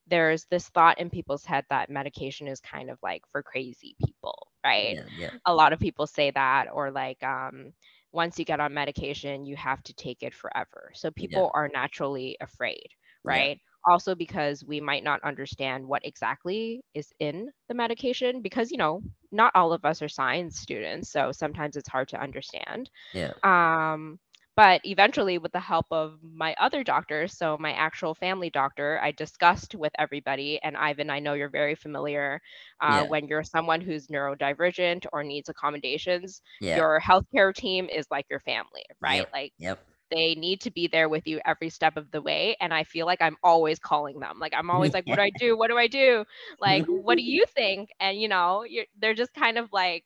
there's 0.07 0.45
this 0.45 0.69
thought 0.69 0.99
in 0.99 1.09
people's 1.09 1.45
head 1.45 1.65
that 1.69 1.89
medication 1.89 2.47
is 2.47 2.59
kind 2.61 2.89
of 2.89 2.97
like 3.03 3.21
for 3.31 3.41
crazy 3.43 3.95
people, 4.05 4.47
right? 4.63 4.95
Yeah, 4.95 5.11
yeah, 5.11 5.31
A 5.45 5.53
lot 5.53 5.73
of 5.73 5.79
people 5.79 6.07
say 6.07 6.31
that, 6.31 6.67
or 6.71 6.91
like, 6.91 7.21
um, 7.23 7.73
once 8.11 8.39
you 8.39 8.45
get 8.45 8.59
on 8.59 8.73
medication, 8.73 9.45
you 9.45 9.55
have 9.55 9.81
to 9.83 9.93
take 9.93 10.23
it 10.23 10.33
forever. 10.33 10.91
So 10.95 11.11
people 11.11 11.51
are 11.53 11.69
naturally 11.69 12.37
afraid, 12.41 12.87
Yeah. 13.27 13.47
right? 13.47 13.59
Also, 13.87 14.15
because 14.15 14.63
we 14.65 14.81
might 14.81 15.03
not 15.03 15.23
understand 15.23 15.87
what 15.87 16.05
exactly 16.05 16.81
is 16.93 17.13
in 17.19 17.49
the 17.67 17.73
medication, 17.73 18.41
because, 18.41 18.71
you 18.71 18.77
know, 18.77 19.01
not 19.31 19.51
all 19.55 19.71
of 19.73 19.85
us 19.85 20.01
are 20.01 20.09
science 20.09 20.59
students. 20.59 21.11
So 21.11 21.31
sometimes 21.31 21.75
it's 21.77 21.87
hard 21.89 22.09
to 22.09 22.21
understand. 22.21 22.89
yeah, 23.11 23.33
Um, 23.43 24.19
but 24.59 24.81
eventually, 24.85 25.39
with 25.39 25.53
the 25.53 25.59
help 25.61 25.87
of 25.91 26.19
my 26.23 26.55
other 26.59 26.83
doctor, 26.83 27.27
so 27.27 27.57
my 27.59 27.73
actual 27.73 28.13
family 28.15 28.49
doctor, 28.49 28.99
I 29.01 29.11
discussed 29.11 29.75
with 29.75 29.93
everybody. 29.97 30.59
And 30.63 30.77
Ivan, 30.77 31.09
I 31.09 31.19
know 31.19 31.33
you're 31.33 31.49
very 31.49 31.75
familiar 31.75 32.41
uh, 32.81 33.03
yeah, 33.03 33.09
when 33.09 33.27
you're 33.27 33.43
someone 33.43 33.81
who's 33.81 34.07
neurodivergent 34.07 35.05
or 35.13 35.23
needs 35.23 35.49
accommodations, 35.49 36.41
yeah. 36.59 36.77
your 36.77 36.99
healthcare 37.01 37.53
team 37.55 37.89
is 37.89 38.07
like 38.11 38.25
your 38.29 38.39
family, 38.41 38.85
right? 39.01 39.25
Yep. 39.25 39.31
Like 39.33 39.53
Yep. 39.59 39.79
they 40.11 40.35
need 40.35 40.61
to 40.61 40.71
be 40.71 40.87
there 40.87 41.09
with 41.09 41.27
you 41.27 41.39
every 41.45 41.69
step 41.69 41.97
of 41.97 42.11
the 42.11 42.21
way. 42.21 42.55
And 42.61 42.73
I 42.73 42.83
feel 42.83 43.05
like 43.05 43.21
I'm 43.21 43.37
always 43.43 43.79
calling 43.79 44.19
them. 44.19 44.39
Like 44.39 44.53
I'm 44.55 44.69
always 44.71 44.93
like, 44.93 45.07
what 45.07 45.17
do 45.17 45.23
I 45.23 45.31
do? 45.31 45.57
What 45.57 45.69
do 45.69 45.77
I 45.77 45.87
do? 45.87 46.25
Like, 46.59 46.85
what 46.87 47.17
do 47.17 47.23
you 47.23 47.45
think? 47.55 47.91
And 47.99 48.19
you 48.21 48.29
know, 48.29 48.65
you're, 48.67 48.85
they're 48.99 49.15
just 49.15 49.33
kind 49.33 49.57
of 49.57 49.69
like 49.73 50.05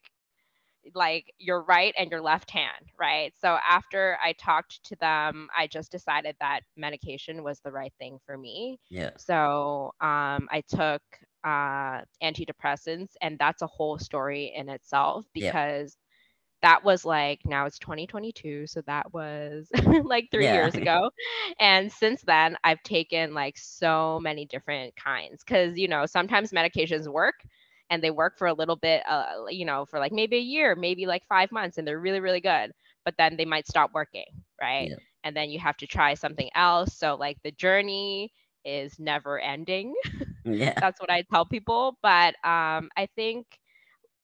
like 0.94 1.32
your 1.38 1.62
right 1.62 1.94
and 1.98 2.10
your 2.10 2.20
left 2.20 2.50
hand, 2.50 2.90
right? 2.98 3.32
So 3.36 3.58
after 3.68 4.18
I 4.24 4.32
talked 4.32 4.84
to 4.84 4.96
them, 4.96 5.48
I 5.56 5.66
just 5.66 5.90
decided 5.90 6.36
that 6.40 6.60
medication 6.76 7.42
was 7.42 7.60
the 7.60 7.72
right 7.72 7.92
thing 7.98 8.18
for 8.26 8.36
me. 8.36 8.78
Yeah. 8.90 9.10
So 9.16 9.92
um, 10.00 10.48
I 10.50 10.62
took 10.68 11.02
uh, 11.44 12.02
antidepressants, 12.22 13.12
and 13.20 13.38
that's 13.38 13.62
a 13.62 13.66
whole 13.66 13.98
story 13.98 14.52
in 14.54 14.68
itself 14.68 15.26
Yeah. 15.36 15.54
because 15.54 15.96
that 16.62 16.84
was 16.84 17.04
like 17.04 17.40
now 17.44 17.66
it's 17.66 17.78
2022, 17.78 18.66
so 18.66 18.80
that 18.86 19.12
was 19.12 19.70
like 20.04 20.28
three 20.30 20.48
Yeah. 20.48 20.50
years 20.50 20.76
ago. 20.76 21.10
And 21.58 21.90
since 21.92 22.22
then, 22.22 22.56
I've 22.64 22.82
taken 22.82 23.34
like 23.34 23.56
so 23.58 24.18
many 24.22 24.46
different 24.46 24.94
kinds 24.96 25.42
because 25.44 25.78
you 25.78 25.88
know 25.88 26.06
sometimes 26.06 26.52
medications 26.52 27.06
work 27.08 27.34
and 27.90 28.02
they 28.02 28.10
work 28.10 28.36
for 28.38 28.46
a 28.46 28.54
little 28.54 28.76
bit, 28.76 29.02
uh, 29.08 29.46
you 29.48 29.64
know, 29.64 29.84
for 29.86 29.98
like 29.98 30.12
maybe 30.12 30.36
a 30.36 30.40
year, 30.40 30.74
maybe 30.74 31.06
like 31.06 31.24
five 31.26 31.50
months, 31.52 31.78
and 31.78 31.86
they're 31.86 31.98
really 32.00 32.20
really 32.20 32.40
good. 32.40 32.72
But 33.04 33.14
then 33.18 33.36
they 33.36 33.44
might 33.44 33.66
stop 33.66 33.90
working, 33.94 34.26
right? 34.60 34.90
Yeah. 34.90 34.96
And 35.24 35.36
then 35.36 35.50
you 35.50 35.58
have 35.60 35.76
to 35.78 35.86
try 35.86 36.14
something 36.14 36.50
else. 36.54 36.94
So 36.96 37.14
like 37.16 37.38
the 37.42 37.52
journey 37.52 38.32
is 38.64 38.98
never 38.98 39.38
ending 39.40 39.94
Yeah. 40.44 40.80
that's 40.80 41.00
what 41.00 41.10
I 41.10 41.22
tell 41.32 41.44
people. 41.46 41.98
But 42.02 42.34
um, 42.44 42.90
I 42.96 43.08
think 43.16 43.46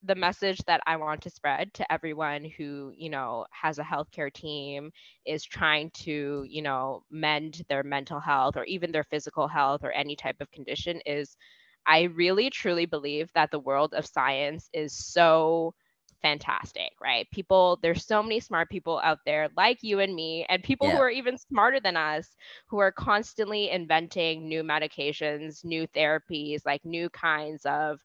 the 0.02 0.14
message 0.14 0.58
that 0.66 0.80
I 0.86 0.96
want 0.96 1.22
to 1.22 1.30
spread 1.30 1.72
to 1.74 1.92
everyone 1.92 2.44
who, 2.44 2.92
you 2.96 3.10
know, 3.10 3.46
has 3.50 3.78
a 3.78 3.82
healthcare 3.84 4.32
team 4.32 4.90
is 5.26 5.44
trying 5.44 5.90
to, 6.04 6.44
you 6.48 6.62
know, 6.62 7.02
mend 7.10 7.62
their 7.68 7.82
mental 7.82 8.20
health 8.20 8.56
or 8.56 8.64
even 8.64 8.92
their 8.92 9.04
physical 9.04 9.48
health 9.48 9.82
or 9.84 9.92
any 9.92 10.16
type 10.16 10.40
of 10.40 10.50
condition 10.50 11.00
is 11.06 11.36
I 11.90 12.05
really 12.05 12.50
truly 12.50 12.87
believe 12.87 13.33
that 13.35 13.53
the 13.53 13.61
world 13.61 13.94
of 13.94 14.07
science 14.07 14.70
is 14.74 14.94
so 14.94 15.74
fantastic, 16.22 16.92
right? 17.03 17.31
People, 17.31 17.79
there's 17.83 18.07
so 18.07 18.22
many 18.22 18.40
smart 18.40 18.70
people 18.70 19.00
out 19.05 19.20
there 19.26 19.48
like 19.57 19.83
you 19.83 20.00
and 20.00 20.14
me, 20.14 20.46
and 20.48 20.62
people 20.64 20.90
who 20.90 21.00
are 21.00 21.11
even 21.11 21.38
smarter 21.38 21.81
than 21.81 21.96
us 21.96 22.37
who 22.68 22.79
are 22.81 22.92
constantly 22.92 23.70
inventing 23.70 24.48
new 24.48 24.62
medications, 24.62 25.64
new 25.64 25.87
therapies, 25.88 26.66
like 26.66 26.85
new 26.85 27.11
kinds 27.11 27.66
of 27.66 28.00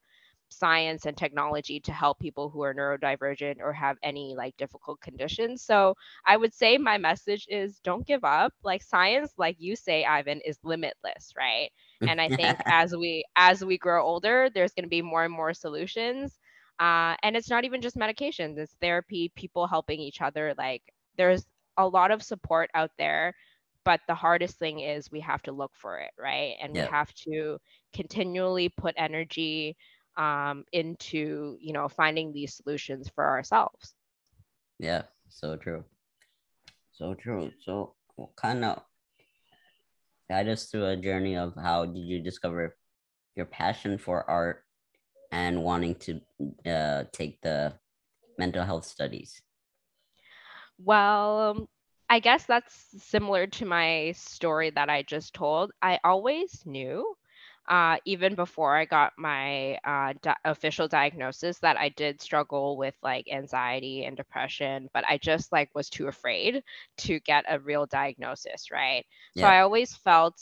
science 0.50 1.06
and 1.06 1.17
technology 1.17 1.80
to 1.82 1.91
help 1.93 2.19
people 2.19 2.50
who 2.50 2.62
are 2.63 2.74
neurodivergent 2.74 3.58
or 3.60 3.74
have 3.74 3.98
any 4.04 4.36
like 4.36 4.58
difficult 4.58 5.02
conditions. 5.02 5.62
So 5.63 5.95
I 6.26 6.38
would 6.38 6.54
say 6.54 6.78
my 6.78 6.98
message 6.98 7.48
is 7.50 7.80
don't 7.80 8.08
give 8.08 8.24
up. 8.24 8.54
Like 8.63 8.84
science, 8.84 9.34
like 9.38 9.58
you 9.60 9.76
say, 9.76 10.06
Ivan, 10.06 10.41
is 10.45 10.60
limitless, 10.63 11.34
right? 11.38 11.69
And 12.08 12.19
I 12.21 12.29
think 12.29 12.60
as 12.69 12.95
we 12.95 13.23
as 13.36 13.63
we 13.63 13.77
grow 13.77 14.03
older, 14.05 14.49
there's 14.53 14.73
going 14.73 14.84
to 14.86 14.89
be 14.89 15.01
more 15.01 15.23
and 15.23 15.34
more 15.34 15.53
solutions. 15.53 16.39
Uh, 16.79 17.15
and 17.23 17.36
it's 17.36 17.49
not 17.49 17.65
even 17.65 17.81
just 17.81 17.95
medications; 17.97 18.58
it's 18.58 18.75
therapy, 18.81 19.31
people 19.36 19.67
helping 19.67 19.99
each 19.99 20.21
other. 20.21 20.53
Like 20.58 20.84
there's 21.17 21.45
a 21.77 21.88
lot 21.88 22.12
of 22.12 22.23
support 22.23 22.69
out 22.73 22.91
there, 22.97 23.34
but 23.84 24.01
the 24.08 24.15
hardest 24.15 24.58
thing 24.60 24.79
is 24.79 25.12
we 25.12 25.21
have 25.21 25.41
to 25.43 25.51
look 25.51 25.71
for 25.75 25.99
it, 25.99 26.12
right? 26.17 26.55
And 26.62 26.73
Yeah. 26.73 26.77
we 26.77 26.84
have 26.86 27.13
to 27.29 27.58
continually 27.93 28.69
put 28.69 28.95
energy 28.97 29.75
um, 30.17 30.65
into 30.71 31.58
you 31.62 31.73
know 31.73 31.88
finding 31.89 32.31
these 32.34 32.55
solutions 32.55 33.10
for 33.10 33.25
ourselves. 33.25 33.95
Yeah. 34.79 35.03
So 35.29 35.55
true. 35.58 35.86
So 36.91 37.13
true. 37.13 37.51
So 37.60 37.95
what 38.15 38.36
kind 38.36 38.63
of 38.65 38.84
guide 40.29 40.49
us 40.49 40.65
through 40.65 40.85
a 40.85 40.97
journey 40.97 41.35
of 41.38 41.53
how 41.55 41.85
did 41.85 41.99
you 41.99 42.21
discover 42.21 42.75
your 43.35 43.45
passion 43.45 43.97
for 43.97 44.29
art 44.29 44.63
and 45.31 45.63
wanting 45.63 45.95
to 45.95 46.21
uh, 46.65 47.03
take 47.11 47.41
the 47.41 47.73
mental 48.38 48.63
health 48.63 48.85
studies? 48.85 49.41
Well, 50.77 51.39
um, 51.39 51.67
I 52.09 52.19
guess 52.19 52.45
that's 52.45 52.88
similar 52.99 53.47
to 53.47 53.65
my 53.65 54.13
story 54.15 54.69
that 54.71 54.89
I 54.89 55.03
just 55.03 55.33
told. 55.33 55.71
I 55.81 55.99
always 56.03 56.63
knew, 56.65 57.15
uh, 57.67 57.97
even 58.06 58.36
before 58.36 58.75
I 58.75 58.86
got 58.86 59.13
my 59.17 59.75
uh, 59.84 60.13
di- 60.21 60.36
official 60.45 60.88
diagnosis, 60.88 61.60
that 61.60 61.78
I 61.78 61.89
did 61.89 62.21
struggle 62.21 62.78
with 62.78 62.95
like 63.04 63.28
anxiety 63.32 64.06
and 64.06 64.15
depression, 64.17 64.89
but 64.93 65.04
I 65.08 65.17
just 65.17 65.51
like 65.51 65.69
was 65.75 65.89
too 65.89 66.08
afraid 66.08 66.63
to 66.99 67.19
get 67.19 67.45
a 67.49 67.60
real 67.60 67.86
diagnosis, 67.86 68.71
right? 68.71 69.06
So 69.34 69.47
I 69.47 69.62
always 69.62 69.95
felt 69.95 70.39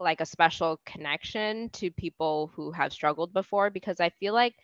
like 0.00 0.20
a 0.20 0.26
special 0.26 0.80
connection 0.86 1.70
to 1.70 1.90
people 1.90 2.50
who 2.54 2.70
have 2.72 2.92
struggled 2.92 3.32
before 3.32 3.70
because 3.70 4.00
I 4.00 4.10
feel 4.10 4.34
like 4.34 4.54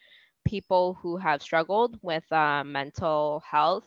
people 0.47 0.95
who 1.03 1.17
have 1.17 1.43
struggled 1.43 1.99
with 2.03 2.31
uh, 2.33 2.63
mental 2.65 3.43
health, 3.49 3.87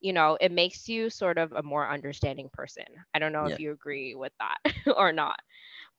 you 0.00 0.12
know, 0.12 0.38
it 0.40 0.52
makes 0.52 0.88
you 0.88 1.10
sort 1.10 1.38
of 1.38 1.52
a 1.52 1.62
more 1.62 1.88
understanding 1.88 2.48
person. 2.52 2.84
I 3.14 3.18
don't 3.18 3.32
know 3.32 3.46
Yeah. 3.46 3.58
if 3.58 3.58
you 3.58 3.72
agree 3.72 4.14
with 4.14 4.32
that 4.38 4.74
or 4.96 5.12
not, 5.12 5.38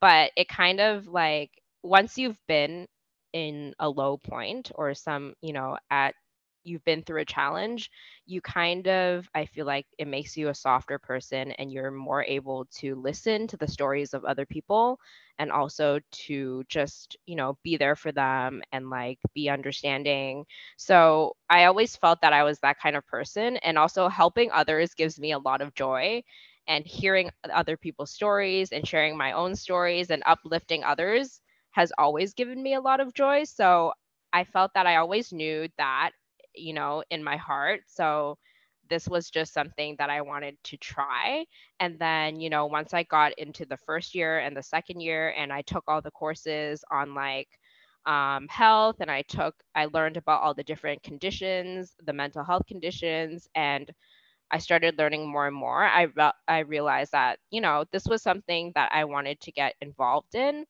but 0.02 0.32
it 0.36 0.48
kind 0.48 0.80
of 0.80 1.08
like 1.08 1.52
once 1.84 2.18
you've 2.18 2.40
been 2.48 2.88
in 3.34 3.74
a 3.80 3.90
low 3.90 4.18
point 4.18 4.72
or 4.76 4.94
some, 4.94 5.34
you 5.42 5.54
know, 5.54 5.78
at 5.92 6.16
you've 6.64 6.84
been 6.84 7.02
through 7.04 7.22
a 7.22 7.26
challenge, 7.26 7.90
you 8.26 8.42
kind 8.42 8.88
of, 8.88 9.28
I 9.34 9.46
feel 9.46 9.66
like 9.66 9.86
it 9.98 10.08
makes 10.08 10.36
you 10.38 10.50
a 10.50 10.54
softer 10.54 11.00
person 11.00 11.52
and 11.54 11.72
you're 11.72 11.90
more 11.92 12.24
able 12.24 12.66
to 12.80 12.96
listen 12.96 13.48
to 13.48 13.58
the 13.58 13.68
stories 13.68 14.14
of 14.14 14.26
other 14.26 14.46
people 14.46 15.00
and 15.40 15.52
also 15.52 16.00
to 16.12 16.64
just, 16.68 17.16
you 17.26 17.36
know, 17.36 17.58
be 17.64 17.78
there 17.78 17.96
for 17.96 18.12
them 18.12 18.62
and 18.74 18.90
like 18.90 19.20
be 19.34 19.50
understanding. 19.50 20.46
So 20.78 21.36
I 21.50 21.66
always 21.66 21.96
felt 21.96 22.22
that 22.22 22.34
I 22.34 22.44
was 22.44 22.60
that 22.60 22.80
kind 22.80 22.96
of 22.96 23.08
person. 23.08 23.58
And 23.58 23.78
also 23.78 24.10
helping 24.10 24.52
others 24.52 24.94
gives 24.94 25.20
me 25.20 25.32
a 25.32 25.40
lot 25.40 25.62
of 25.62 25.74
joy. 25.74 26.24
And 26.70 26.86
hearing 26.88 27.32
other 27.54 27.78
people's 27.78 28.12
stories 28.12 28.72
and 28.72 28.88
sharing 28.88 29.18
my 29.18 29.34
own 29.34 29.56
stories 29.56 30.12
and 30.12 30.24
uplifting 30.28 30.86
others 30.86 31.42
has 31.72 31.92
always 31.98 32.34
given 32.36 32.64
me 32.64 32.76
a 32.76 32.82
lot 32.82 33.02
of 33.02 33.14
joy. 33.14 33.46
So 33.46 33.94
I 34.34 34.46
felt 34.46 34.74
that 34.76 34.88
I 34.88 34.98
always 34.98 35.34
knew 35.34 35.68
that, 35.78 36.12
you 36.56 36.74
know, 36.74 37.04
in 37.12 37.24
my 37.24 37.38
heart. 37.38 37.82
So 37.88 38.38
this 38.90 39.08
was 39.08 39.30
just 39.30 39.54
something 39.54 39.96
that 40.00 40.10
I 40.10 40.22
wanted 40.22 40.58
to 40.66 40.78
try. 40.78 41.46
And 41.80 42.00
then, 42.00 42.40
you 42.40 42.50
know, 42.50 42.68
once 42.68 42.94
I 42.94 43.04
got 43.04 43.34
into 43.38 43.66
the 43.66 43.78
first 43.78 44.16
year 44.16 44.40
and 44.40 44.56
the 44.58 44.64
second 44.64 45.02
year, 45.02 45.30
and 45.38 45.54
I 45.54 45.62
took 45.64 45.86
all 45.88 46.02
the 46.02 46.12
courses 46.12 46.84
on 46.92 47.14
like 47.16 47.50
um, 48.06 48.48
health, 48.50 48.98
and 49.02 49.12
I 49.12 49.24
took, 49.24 49.56
I 49.76 49.86
learned 49.86 50.18
about 50.18 50.42
all 50.42 50.54
the 50.56 50.64
different 50.64 51.04
conditions, 51.04 51.96
the 52.06 52.14
mental 52.14 52.44
health 52.44 52.66
conditions, 52.68 53.48
and 53.56 53.92
I 54.52 54.58
started 54.60 54.98
learning 54.98 55.30
more 55.30 55.48
and 55.48 55.56
more. 55.56 55.84
I 55.84 56.04
re- 56.16 56.40
I 56.48 56.60
realized 56.60 57.12
that 57.14 57.40
you 57.52 57.62
know 57.62 57.86
this 57.92 58.06
was 58.06 58.22
something 58.22 58.72
that 58.76 58.92
I 58.94 59.06
wanted 59.06 59.40
to 59.42 59.52
get 59.52 59.76
involved 59.82 60.36
in 60.36 60.66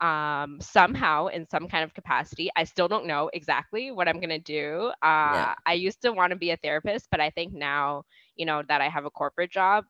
um 0.00 0.58
somehow 0.60 1.26
in 1.26 1.46
some 1.48 1.68
kind 1.68 1.84
of 1.84 1.94
capacity 1.94 2.50
i 2.56 2.64
still 2.64 2.88
don't 2.88 3.06
know 3.06 3.30
exactly 3.32 3.90
what 3.90 4.08
i'm 4.08 4.20
going 4.20 4.28
to 4.28 4.38
do 4.38 4.90
uh 5.02 5.46
Yeah. 5.46 5.54
i 5.66 5.72
used 5.72 6.00
to 6.02 6.10
want 6.12 6.30
to 6.30 6.36
be 6.36 6.50
a 6.50 6.56
therapist 6.56 7.08
but 7.10 7.20
i 7.20 7.30
think 7.30 7.52
now 7.52 8.02
you 8.36 8.44
know 8.44 8.62
that 8.68 8.80
i 8.80 8.88
have 8.88 9.04
a 9.04 9.10
corporate 9.10 9.50
job 9.50 9.84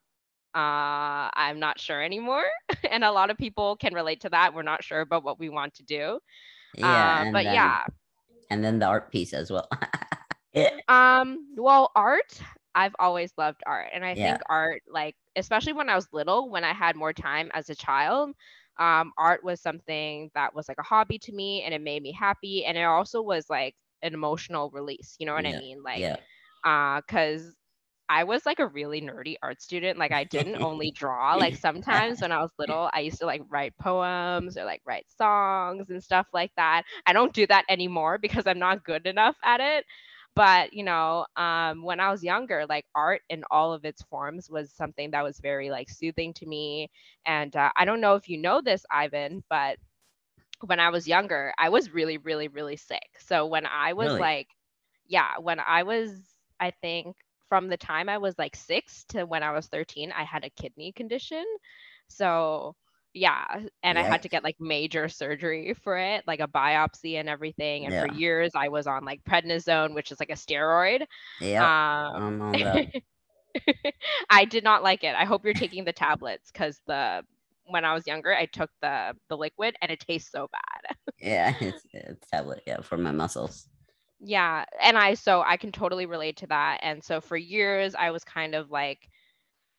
uh 0.54 1.28
i'm 1.34 1.58
not 1.58 1.78
sure 1.78 2.02
anymore 2.02 2.44
and 2.90 3.04
a 3.04 3.10
lot 3.12 3.30
of 3.30 3.36
people 3.36 3.76
can 3.76 3.94
relate 3.94 4.20
to 4.20 4.28
that 4.30 4.54
we're 4.54 4.62
not 4.62 4.82
sure 4.82 5.00
about 5.00 5.24
what 5.24 5.38
we 5.38 5.48
want 5.48 5.74
to 5.74 5.82
do 5.84 6.18
Yeah. 6.74 7.22
uh, 7.22 7.24
but 7.32 7.44
then, 7.44 7.48
yeah 7.48 7.82
And 8.50 8.64
then 8.64 8.78
the 8.78 8.86
art 8.86 9.10
piece 9.10 9.32
as 9.32 9.50
well. 9.50 9.68
Um, 10.88 11.54
well, 11.56 11.90
art, 11.94 12.40
I've 12.76 12.96
always 13.00 13.32
loved 13.38 13.62
art. 13.66 13.90
And 13.94 14.04
I 14.04 14.14
Yeah. 14.14 14.38
think 14.38 14.42
art, 14.50 14.82
like, 14.88 15.16
especially 15.36 15.74
when 15.74 15.90
I 15.90 15.96
was 15.96 16.08
little, 16.12 16.50
when 16.50 16.64
I 16.64 16.74
had 16.74 16.96
more 16.96 17.14
time 17.14 17.50
as 17.54 17.70
a 17.70 17.76
child, 17.76 18.32
um, 18.78 19.12
art 19.18 19.44
was 19.44 19.60
something 19.62 20.30
that 20.34 20.54
was 20.54 20.68
like 20.68 20.78
a 20.80 20.84
hobby 20.84 21.18
to 21.20 21.32
me 21.32 21.62
and 21.64 21.74
it 21.74 21.82
made 21.82 22.02
me 22.02 22.12
happy 22.12 22.64
and 22.66 22.78
it 22.78 22.84
also 22.84 23.22
was 23.22 23.50
like 23.50 23.74
an 24.02 24.14
emotional 24.14 24.70
release 24.70 25.16
you 25.20 25.26
know 25.26 25.34
what 25.34 25.46
yeah. 25.46 25.48
i 25.48 25.52
mean 25.54 25.82
like 25.84 26.06
yeah 26.06 26.16
uh 26.64 27.00
because 27.00 27.56
I 28.08 28.24
was 28.24 28.46
like 28.46 28.60
a 28.60 28.66
really 28.66 29.00
nerdy 29.00 29.36
art 29.42 29.60
student. 29.62 29.98
Like 29.98 30.12
I 30.12 30.24
didn't 30.24 30.58
only 30.60 30.92
draw. 30.92 31.34
Like 31.36 31.56
sometimes 31.56 32.20
when 32.20 32.32
I 32.32 32.40
was 32.40 32.52
little, 32.58 32.90
I 32.92 33.00
used 33.00 33.18
to 33.20 33.26
like 33.26 33.42
write 33.48 33.76
poems 33.78 34.56
or 34.56 34.64
like 34.64 34.82
write 34.86 35.06
songs 35.10 35.90
and 35.90 36.02
stuff 36.02 36.26
like 36.32 36.52
that. 36.56 36.84
I 37.06 37.12
don't 37.12 37.32
do 37.34 37.46
that 37.48 37.64
anymore 37.68 38.18
because 38.18 38.46
I'm 38.46 38.58
not 38.58 38.84
good 38.84 39.06
enough 39.06 39.36
at 39.44 39.60
it. 39.60 39.84
But 40.36 40.74
you 40.74 40.84
know, 40.84 41.26
um, 41.36 41.82
when 41.82 42.00
I 42.00 42.10
was 42.12 42.24
younger, 42.24 42.66
like 42.68 42.86
art 42.94 43.22
in 43.30 43.44
all 43.50 43.74
of 43.74 43.84
its 43.84 44.02
forms 44.04 44.50
was 44.50 44.72
something 44.72 45.12
that 45.12 45.24
was 45.24 45.40
very 45.40 45.70
like 45.70 45.90
soothing 45.90 46.34
to 46.34 46.46
me. 46.46 46.90
And 47.26 47.56
uh, 47.56 47.72
I 47.76 47.86
don't 47.86 48.02
know 48.02 48.16
if 48.16 48.28
you 48.28 48.38
know 48.38 48.62
this, 48.62 48.86
Ivan, 48.90 49.44
but 49.50 49.78
when 50.64 50.80
I 50.80 50.90
was 50.90 51.08
younger, 51.08 51.52
I 51.58 51.70
was 51.70 51.92
really, 51.94 52.18
really, 52.18 52.48
really 52.48 52.76
sick. 52.76 53.08
So 53.18 53.46
when 53.46 53.66
I 53.66 53.94
was 53.94 54.18
Really? 54.18 54.18
like, 54.18 54.48
yeah, 55.06 55.38
when 55.40 55.60
I 55.60 55.82
was, 55.84 56.10
I 56.60 56.70
think 56.70 57.16
from 57.48 57.68
the 57.68 57.76
time 57.78 58.08
I 58.08 58.18
was 58.18 58.38
like 58.38 58.56
six 58.56 59.04
to 59.10 59.24
when 59.24 59.42
I 59.42 59.52
was 59.52 59.66
13, 59.68 60.12
I 60.12 60.24
had 60.24 60.44
a 60.44 60.50
kidney 60.50 60.92
condition. 60.92 61.44
So 62.08 62.76
yeah, 63.16 63.66
and 63.82 63.98
I 63.98 64.02
had 64.04 64.22
to 64.22 64.28
get 64.28 64.44
like 64.44 64.56
major 64.60 65.08
surgery 65.08 65.74
for 65.74 65.98
it, 65.98 66.24
like 66.26 66.40
a 66.40 66.48
biopsy 66.48 67.14
and 67.20 67.28
everything. 67.28 67.86
And 67.86 67.96
for 67.96 68.06
years, 68.06 68.52
I 68.54 68.68
was 68.68 68.86
on 68.86 69.04
like 69.04 69.24
prednisone, 69.24 69.94
which 69.94 70.12
is 70.12 70.20
like 70.20 70.30
a 70.30 70.34
steroid. 70.34 71.02
yeah 71.40 71.70
Um, 72.12 72.14
i'm 72.14 72.40
on 72.42 72.60
that 72.60 72.86
I 74.30 74.44
did 74.44 74.64
not 74.64 74.82
like 74.82 75.04
it. 75.04 75.14
I 75.16 75.24
hope 75.24 75.44
you're 75.44 75.54
taking 75.54 75.84
the 75.84 75.92
tablets 75.92 76.50
because 76.52 76.80
the 76.86 77.22
when 77.68 77.84
I 77.84 77.94
was 77.94 78.06
younger, 78.06 78.34
I 78.34 78.46
took 78.46 78.70
the 78.82 79.14
the 79.28 79.36
liquid 79.36 79.76
and 79.82 79.90
it 79.90 80.00
tastes 80.00 80.30
so 80.30 80.48
bad. 80.52 80.96
yeah 81.18 81.54
it's, 81.60 81.82
it's 81.92 82.26
tablet 82.30 82.62
yeah 82.66 82.80
for 82.80 82.96
my 82.98 83.12
muscles 83.12 83.68
Yeah, 84.20 84.64
and 84.80 84.96
I 84.96 85.14
so 85.14 85.42
I 85.42 85.56
can 85.56 85.72
totally 85.72 86.06
relate 86.06 86.38
to 86.38 86.46
that. 86.48 86.80
And 86.82 87.02
so 87.04 87.20
for 87.20 87.36
years 87.36 87.94
I 87.94 88.10
was 88.10 88.24
kind 88.24 88.54
of 88.54 88.70
like 88.70 89.08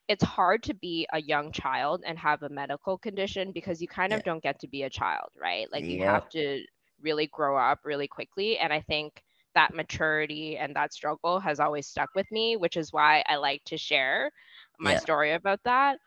it's 0.08 0.24
hard 0.24 0.64
to 0.64 0.74
be 0.74 1.08
a 1.14 1.22
young 1.22 1.52
child 1.52 2.04
and 2.06 2.18
have 2.18 2.42
a 2.44 2.50
medical 2.50 2.98
condition 2.98 3.52
because 3.52 3.82
you 3.82 3.88
kind 3.88 4.14
of 4.14 4.22
Yeah. 4.22 4.24
don't 4.24 4.44
get 4.44 4.60
to 4.60 4.68
be 4.68 4.84
a 4.84 4.90
child, 4.90 5.30
right? 5.40 5.68
Like 5.72 5.88
you 5.88 6.02
have 6.02 6.28
to 6.30 6.64
really 7.02 7.28
grow 7.28 7.58
up 7.58 7.80
really 7.84 8.08
quickly 8.08 8.58
and 8.58 8.72
I 8.74 8.82
think 8.82 9.24
that 9.56 9.74
maturity 9.74 10.58
and 10.58 10.76
that 10.76 10.94
struggle 10.94 11.40
has 11.40 11.60
always 11.60 11.88
stuck 11.88 12.10
with 12.16 12.30
me, 12.32 12.56
which 12.58 12.78
is 12.78 12.92
why 12.94 13.24
I 13.28 13.36
like 13.38 13.64
to 13.66 13.78
share 13.78 14.32
my 14.80 14.94
Yeah. 14.94 14.98
story 14.98 15.34
about 15.34 15.60
that. 15.64 15.98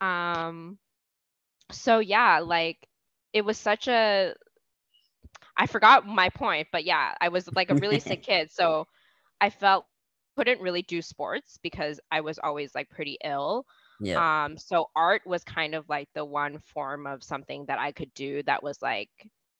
Um 0.00 0.78
so 1.70 1.98
yeah, 1.98 2.40
like 2.40 2.78
it 3.32 3.44
was 3.44 3.56
such 3.58 3.88
a 3.88 4.34
I 5.56 5.66
forgot 5.66 6.06
my 6.06 6.28
point, 6.30 6.68
but 6.72 6.84
yeah, 6.84 7.14
I 7.20 7.28
was 7.28 7.48
like 7.54 7.70
a 7.70 7.76
really 7.76 8.00
sick 8.00 8.22
kid. 8.22 8.50
So 8.50 8.86
I 9.40 9.50
felt 9.50 9.86
couldn't 10.38 10.62
really 10.62 10.82
do 10.82 11.02
sports 11.02 11.58
because 11.62 12.00
I 12.12 12.20
was 12.22 12.38
always 12.38 12.74
like 12.74 12.90
pretty 12.90 13.18
ill. 13.24 13.66
yeah 14.00 14.22
Um, 14.30 14.58
so 14.58 14.90
art 14.96 15.22
was 15.26 15.44
kind 15.44 15.74
of 15.74 15.88
like 15.88 16.08
the 16.14 16.24
one 16.24 16.58
form 16.74 17.06
of 17.06 17.22
something 17.24 17.66
that 17.66 17.78
I 17.78 17.92
could 17.92 18.14
do 18.14 18.42
that 18.44 18.62
was 18.62 18.82
like, 18.82 19.10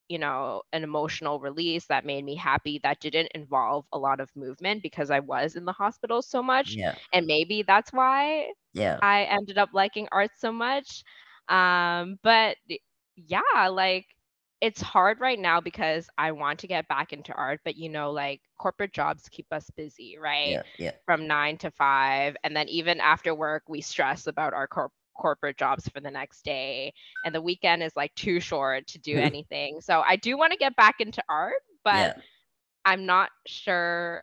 you 0.09 0.19
know, 0.19 0.63
an 0.73 0.85
emotional 0.85 1.41
release 1.41 1.87
that 1.87 2.07
made 2.07 2.25
me 2.25 2.37
happy 2.37 2.81
that 2.85 3.01
didn't 3.01 3.33
involve 3.35 3.87
a 3.93 3.99
lot 3.99 4.21
of 4.21 4.31
movement 4.37 4.83
because 4.83 5.11
I 5.11 5.21
was 5.21 5.57
in 5.57 5.65
the 5.67 5.73
hospital 5.73 6.23
so 6.23 6.43
much. 6.43 6.77
yeah 6.77 6.99
And 7.13 7.27
maybe 7.27 7.63
that's 7.63 7.93
why 7.93 8.53
yeah 8.73 9.01
I 9.03 9.25
ended 9.25 9.59
up 9.59 9.71
liking 9.75 10.09
art 10.13 10.31
so 10.37 10.53
much. 10.53 11.05
Um, 11.49 12.19
but 12.23 12.57
yeah, 13.17 13.69
like 13.71 14.07
it's 14.61 14.81
hard 14.81 15.21
right 15.21 15.39
now 15.39 15.61
because 15.61 16.09
I 16.19 16.33
want 16.33 16.61
to 16.61 16.67
get 16.69 16.89
back 16.89 17.13
into 17.13 17.33
art, 17.33 17.61
but 17.65 17.77
you 17.77 17.89
know, 17.89 18.11
like 18.11 18.41
corporate 18.59 18.93
jobs 18.93 19.29
keep 19.29 19.47
us 19.53 19.71
busy, 19.77 20.17
right? 20.19 20.59
yeah 20.59 20.77
yeah 20.79 20.93
From 21.07 21.27
nine 21.27 21.57
to 21.59 21.71
five. 21.71 22.37
And 22.45 22.57
then 22.57 22.69
even 22.69 23.01
after 23.01 23.35
work, 23.35 23.65
we 23.69 23.81
stress 23.81 24.27
about 24.27 24.55
our 24.55 24.67
corp 24.67 24.93
corporate 25.17 25.57
jobs 25.59 25.89
for 25.89 26.01
the 26.01 26.11
next 26.11 26.45
day. 26.45 26.93
And 27.25 27.35
the 27.35 27.41
weekend 27.43 27.83
is 27.83 27.97
like 27.97 28.15
too 28.15 28.41
short 28.41 28.87
to 28.89 28.99
do 28.99 29.19
anything. 29.19 29.81
So 29.81 30.01
I 30.07 30.17
do 30.17 30.37
want 30.37 30.53
to 30.53 30.59
get 30.59 30.77
back 30.77 30.97
into 31.01 31.23
art, 31.29 31.63
but 31.85 32.11
yeah 32.11 32.23
I'm 32.85 33.07
not 33.07 33.31
sure 33.47 34.23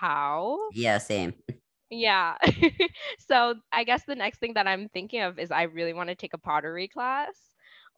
how. 0.00 0.58
yeah 0.70 0.98
same 0.98 1.34
Yeah. 1.90 2.36
so 3.18 3.54
I 3.72 3.84
guess 3.84 4.04
the 4.04 4.14
next 4.16 4.38
thing 4.38 4.54
that 4.54 4.66
I'm 4.66 4.88
thinking 4.88 5.22
of 5.22 5.38
is 5.38 5.50
I 5.50 5.62
really 5.62 5.92
want 5.92 6.08
to 6.08 6.14
take 6.14 6.34
a 6.34 6.38
pottery 6.38 6.88
class 6.88 7.36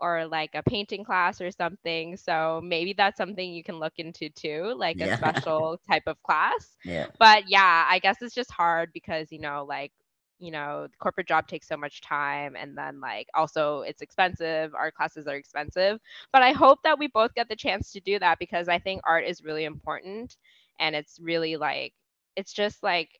or 0.01 0.27
like 0.27 0.51
a 0.55 0.63
painting 0.63 1.05
class 1.05 1.41
or 1.41 1.51
something. 1.51 2.17
So 2.17 2.61
maybe 2.63 2.93
that's 2.93 3.17
something 3.19 3.53
you 3.53 3.63
can 3.65 3.79
look 3.79 3.95
into 3.99 4.29
too, 4.31 4.75
like 4.77 5.01
a 5.01 5.09
special 5.11 5.79
type 5.89 6.05
of 6.07 6.23
class. 6.23 6.77
yeah 6.85 7.07
But 7.19 7.45
yeah, 7.49 7.87
I 7.89 7.99
guess 7.99 8.23
it's 8.23 8.35
just 8.35 8.51
hard 8.51 8.91
because, 8.93 9.33
you 9.33 9.41
know, 9.41 9.65
like, 9.69 9.93
you 10.39 10.51
know, 10.51 10.87
the 10.91 10.97
corporate 10.99 11.29
job 11.29 11.47
takes 11.49 11.69
so 11.69 11.77
much 11.77 12.01
time 12.01 12.57
and 12.57 12.77
then 12.77 13.01
like 13.01 13.29
also 13.35 13.81
it's 13.83 14.03
expensive. 14.03 14.75
Art 14.75 14.95
classes 14.95 15.27
are 15.27 15.37
expensive. 15.37 15.99
But 16.33 16.43
I 16.43 16.53
hope 16.53 16.79
that 16.85 16.99
we 16.99 17.09
both 17.09 17.35
get 17.35 17.49
the 17.49 17.57
chance 17.57 17.93
to 17.93 18.01
do 18.01 18.19
that 18.19 18.39
because 18.39 18.69
I 18.69 18.79
think 18.79 19.01
art 19.07 19.25
is 19.25 19.43
really 19.45 19.65
important 19.65 20.37
and 20.79 20.95
it's 20.95 21.19
really 21.21 21.57
like 21.57 21.93
it's 22.37 22.53
just 22.53 22.83
like 22.83 23.11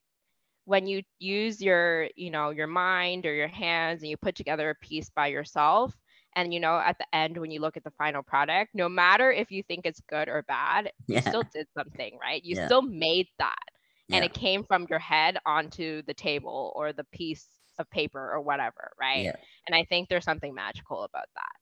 when 0.65 0.87
you 0.87 1.03
use 1.19 1.61
your 1.63 2.09
you 2.17 2.31
know 2.31 2.51
your 2.51 2.67
mind 2.67 3.27
or 3.27 3.33
your 3.35 3.49
hands 3.49 4.03
and 4.03 4.11
you 4.11 4.17
put 4.17 4.35
together 4.35 4.71
a 4.71 4.75
piece 4.87 5.11
by 5.11 5.27
yourself 5.29 5.95
and 6.39 6.55
you 6.55 6.61
know 6.61 6.79
at 6.79 6.99
the 6.99 7.17
end 7.17 7.39
when 7.39 7.51
you 7.51 7.61
look 7.61 7.77
at 7.77 7.85
the 7.85 7.93
final 7.99 8.23
product 8.23 8.71
no 8.75 8.89
matter 8.89 9.33
if 9.33 9.51
you 9.51 9.63
think 9.65 9.87
it's 9.87 10.03
good 10.09 10.29
or 10.29 10.43
bad 10.45 10.93
you 11.09 11.23
still 11.23 11.45
did 11.55 11.67
something 11.77 12.19
right 12.23 12.45
you 12.45 12.57
Yeah. 12.57 12.67
still 12.67 12.83
made 12.83 13.29
that 13.39 13.67
and 14.13 14.25
it 14.25 14.35
came 14.35 14.65
from 14.65 14.87
your 14.91 14.99
head 15.01 15.39
onto 15.47 16.03
the 16.03 16.15
table 16.15 16.73
or 16.77 16.93
the 16.93 17.05
piece 17.13 17.47
of 17.79 17.91
paper 17.91 18.33
or 18.33 18.41
whatever 18.41 18.93
right 19.01 19.25
yeah 19.25 19.37
and 19.67 19.77
i 19.77 19.85
think 19.85 20.09
there's 20.09 20.25
something 20.25 20.55
magical 20.55 21.05
about 21.05 21.29
that 21.37 21.53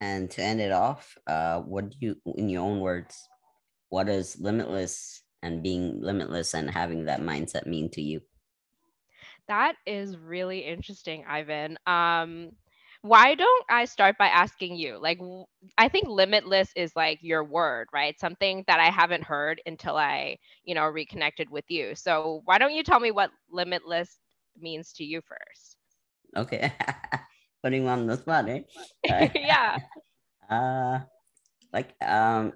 And 0.00 0.30
to 0.32 0.42
end 0.42 0.60
it 0.60 0.72
off, 0.72 1.18
uh, 1.26 1.60
what 1.60 1.90
do 1.90 1.96
you, 2.00 2.16
in 2.36 2.48
your 2.50 2.62
own 2.62 2.80
words, 2.80 3.28
what 3.90 4.06
does 4.06 4.38
limitless 4.40 5.22
and 5.42 5.62
being 5.62 6.00
limitless 6.00 6.54
and 6.54 6.70
having 6.70 7.06
that 7.06 7.20
mindset 7.22 7.66
mean 7.66 7.90
to 7.92 8.02
you? 8.02 8.22
That 9.48 9.76
is 9.86 10.16
really 10.16 10.60
interesting, 10.60 11.24
Ivan. 11.26 11.78
Um, 11.86 12.52
why 13.02 13.34
don't 13.34 13.64
I 13.70 13.86
start 13.86 14.18
by 14.18 14.26
asking 14.26 14.76
you? 14.76 14.98
Like, 15.00 15.18
I 15.78 15.88
think 15.88 16.06
limitless 16.06 16.70
is 16.76 16.94
like 16.94 17.18
your 17.22 17.42
word, 17.42 17.88
right? 17.92 18.18
Something 18.20 18.62
that 18.66 18.78
I 18.78 18.90
haven't 18.90 19.24
heard 19.24 19.60
until 19.64 19.96
I, 19.96 20.36
you 20.64 20.74
know, 20.74 20.84
reconnected 20.84 21.48
with 21.50 21.64
you. 21.68 21.94
So 21.94 22.42
why 22.44 22.58
don't 22.58 22.74
you 22.74 22.82
tell 22.82 23.00
me 23.00 23.10
what 23.10 23.30
limitless 23.50 24.18
means 24.58 24.92
to 24.94 25.04
you 25.04 25.22
first? 25.22 25.76
Okay, 26.36 26.72
putting 27.62 27.88
on 27.88 28.06
the 28.06 28.16
spot, 28.16 28.48
eh? 28.48 28.60
Yeah. 29.34 29.78
uh, 30.50 31.00
like 31.72 31.94
um, 32.02 32.52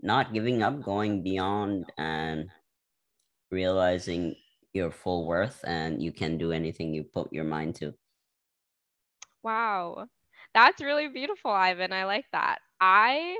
not 0.00 0.32
giving 0.32 0.62
up, 0.62 0.80
going 0.80 1.24
beyond, 1.24 1.90
and 1.98 2.48
realizing 3.50 4.36
your 4.72 4.92
full 4.92 5.26
worth, 5.26 5.64
and 5.66 6.00
you 6.00 6.12
can 6.12 6.38
do 6.38 6.52
anything 6.52 6.94
you 6.94 7.02
put 7.02 7.32
your 7.32 7.44
mind 7.44 7.74
to. 7.76 7.92
Wow. 9.42 10.06
That's 10.54 10.80
really 10.82 11.08
beautiful, 11.08 11.50
Ivan. 11.50 11.92
I 11.92 12.04
like 12.04 12.26
that. 12.32 12.58
I 12.80 13.36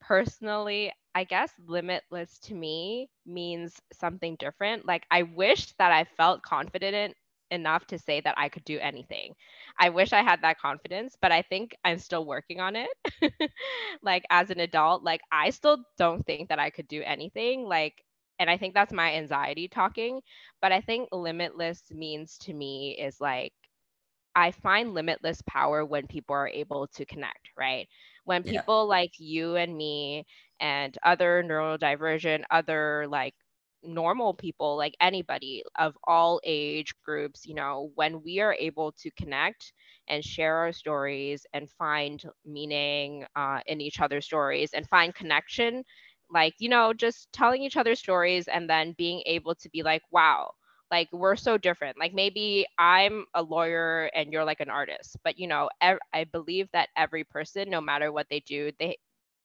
personally, 0.00 0.92
I 1.14 1.24
guess 1.24 1.52
limitless 1.66 2.38
to 2.40 2.54
me 2.54 3.10
means 3.26 3.80
something 3.92 4.36
different. 4.38 4.86
Like 4.86 5.06
I 5.10 5.24
wish 5.24 5.72
that 5.74 5.92
I 5.92 6.04
felt 6.16 6.42
confident 6.42 7.16
enough 7.50 7.86
to 7.88 7.98
say 7.98 8.20
that 8.22 8.34
I 8.38 8.48
could 8.50 8.64
do 8.64 8.78
anything. 8.80 9.34
I 9.78 9.90
wish 9.90 10.12
I 10.12 10.22
had 10.22 10.42
that 10.42 10.58
confidence, 10.60 11.16
but 11.20 11.32
I 11.32 11.42
think 11.42 11.76
I'm 11.84 11.98
still 11.98 12.26
working 12.26 12.60
on 12.60 12.76
it. 12.76 12.90
like 14.02 14.24
as 14.30 14.50
an 14.50 14.60
adult, 14.60 15.02
like 15.04 15.20
I 15.32 15.50
still 15.50 15.84
don't 15.98 16.24
think 16.26 16.48
that 16.50 16.58
I 16.60 16.70
could 16.70 16.88
do 16.88 17.02
anything. 17.04 17.64
Like 17.64 17.94
and 18.38 18.50
I 18.50 18.56
think 18.58 18.74
that's 18.74 18.92
my 18.92 19.14
anxiety 19.14 19.68
talking, 19.68 20.20
but 20.62 20.72
I 20.72 20.80
think 20.80 21.08
limitless 21.12 21.84
means 21.90 22.38
to 22.40 22.54
me 22.54 22.98
is 23.00 23.20
like 23.20 23.52
I 24.34 24.50
find 24.52 24.94
limitless 24.94 25.42
power 25.48 25.84
when 25.84 26.06
people 26.06 26.34
are 26.36 26.48
able 26.48 26.86
to 26.94 27.04
connect, 27.06 27.50
right? 27.56 27.88
When 28.24 28.42
Yeah. 28.42 28.62
people 28.62 28.86
like 28.88 29.12
you 29.18 29.56
and 29.56 29.76
me 29.76 30.26
and 30.60 30.96
other 31.02 31.42
neurodivergent, 31.44 32.44
other 32.50 33.06
like 33.08 33.34
normal 33.82 34.34
people, 34.34 34.76
like 34.76 34.94
anybody 35.00 35.62
of 35.78 35.96
all 36.04 36.40
age 36.44 36.94
groups, 37.04 37.46
you 37.46 37.54
know, 37.54 37.90
when 37.94 38.22
we 38.22 38.40
are 38.40 38.54
able 38.58 38.92
to 38.92 39.10
connect 39.12 39.72
and 40.08 40.24
share 40.24 40.56
our 40.56 40.72
stories 40.72 41.46
and 41.52 41.70
find 41.70 42.22
meaning 42.44 43.24
uh, 43.36 43.60
in 43.66 43.80
each 43.80 44.00
other's 44.00 44.24
stories 44.26 44.72
and 44.74 44.88
find 44.88 45.14
connection, 45.14 45.84
like, 46.30 46.54
you 46.58 46.68
know, 46.68 46.92
just 46.92 47.32
telling 47.32 47.62
each 47.62 47.76
other 47.76 47.94
stories 47.94 48.48
and 48.48 48.68
then 48.68 48.92
being 48.96 49.22
able 49.26 49.54
to 49.56 49.68
be 49.70 49.82
like, 49.82 50.02
wow, 50.10 50.52
like 50.90 51.08
we're 51.12 51.36
so 51.36 51.56
different 51.56 51.98
like 51.98 52.12
maybe 52.14 52.66
i'm 52.78 53.24
a 53.34 53.42
lawyer 53.42 54.10
and 54.14 54.32
you're 54.32 54.44
like 54.44 54.60
an 54.60 54.70
artist 54.70 55.16
but 55.24 55.38
you 55.38 55.46
know 55.46 55.68
ev- 55.80 55.98
i 56.12 56.24
believe 56.24 56.68
that 56.72 56.88
every 56.96 57.24
person 57.24 57.70
no 57.70 57.80
matter 57.80 58.12
what 58.12 58.26
they 58.30 58.40
do 58.40 58.70
they 58.78 58.96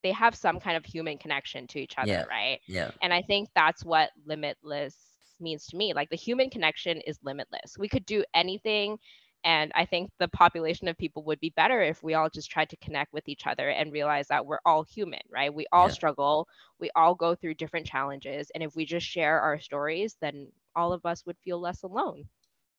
they 0.04 0.12
have 0.12 0.36
some 0.36 0.60
kind 0.60 0.78
of 0.78 0.86
human 0.86 1.18
connection 1.18 1.68
to 1.68 1.80
each 1.80 1.96
other 1.98 2.24
Yeah. 2.24 2.30
right 2.30 2.60
Yeah. 2.68 2.92
and 3.02 3.14
i 3.14 3.22
think 3.22 3.50
that's 3.56 3.84
what 3.84 4.10
limitless 4.26 4.98
means 5.40 5.66
to 5.68 5.78
me 5.78 5.94
like 5.94 6.10
the 6.10 6.16
human 6.16 6.50
connection 6.50 7.00
is 7.06 7.20
limitless 7.24 7.78
we 7.78 7.88
could 7.88 8.06
do 8.06 8.24
anything 8.34 8.98
and 9.44 9.72
i 9.76 9.86
think 9.86 10.10
the 10.20 10.28
population 10.30 10.88
of 10.88 10.98
people 10.98 11.24
would 11.24 11.40
be 11.40 11.54
better 11.56 11.82
if 11.82 12.04
we 12.04 12.14
all 12.14 12.30
just 12.30 12.50
tried 12.50 12.70
to 12.70 12.78
connect 12.78 13.14
with 13.14 13.28
each 13.28 13.46
other 13.48 13.70
and 13.70 13.92
realize 13.92 14.28
that 14.28 14.46
we're 14.46 14.60
all 14.66 14.84
human 14.84 15.20
right 15.32 15.54
we 15.54 15.66
all 15.72 15.90
Yeah. 15.90 15.92
struggle 15.92 16.48
we 16.80 16.90
all 16.96 17.16
go 17.16 17.36
through 17.36 17.54
different 17.54 17.86
challenges 17.86 18.50
and 18.54 18.64
if 18.64 18.76
we 18.76 18.86
just 18.86 19.06
share 19.06 19.40
our 19.42 19.60
stories 19.60 20.18
then 20.22 20.48
all 20.76 20.94
of 20.94 21.06
us 21.06 21.26
would 21.26 21.38
feel 21.44 21.60
less 21.60 21.84
alone. 21.84 22.26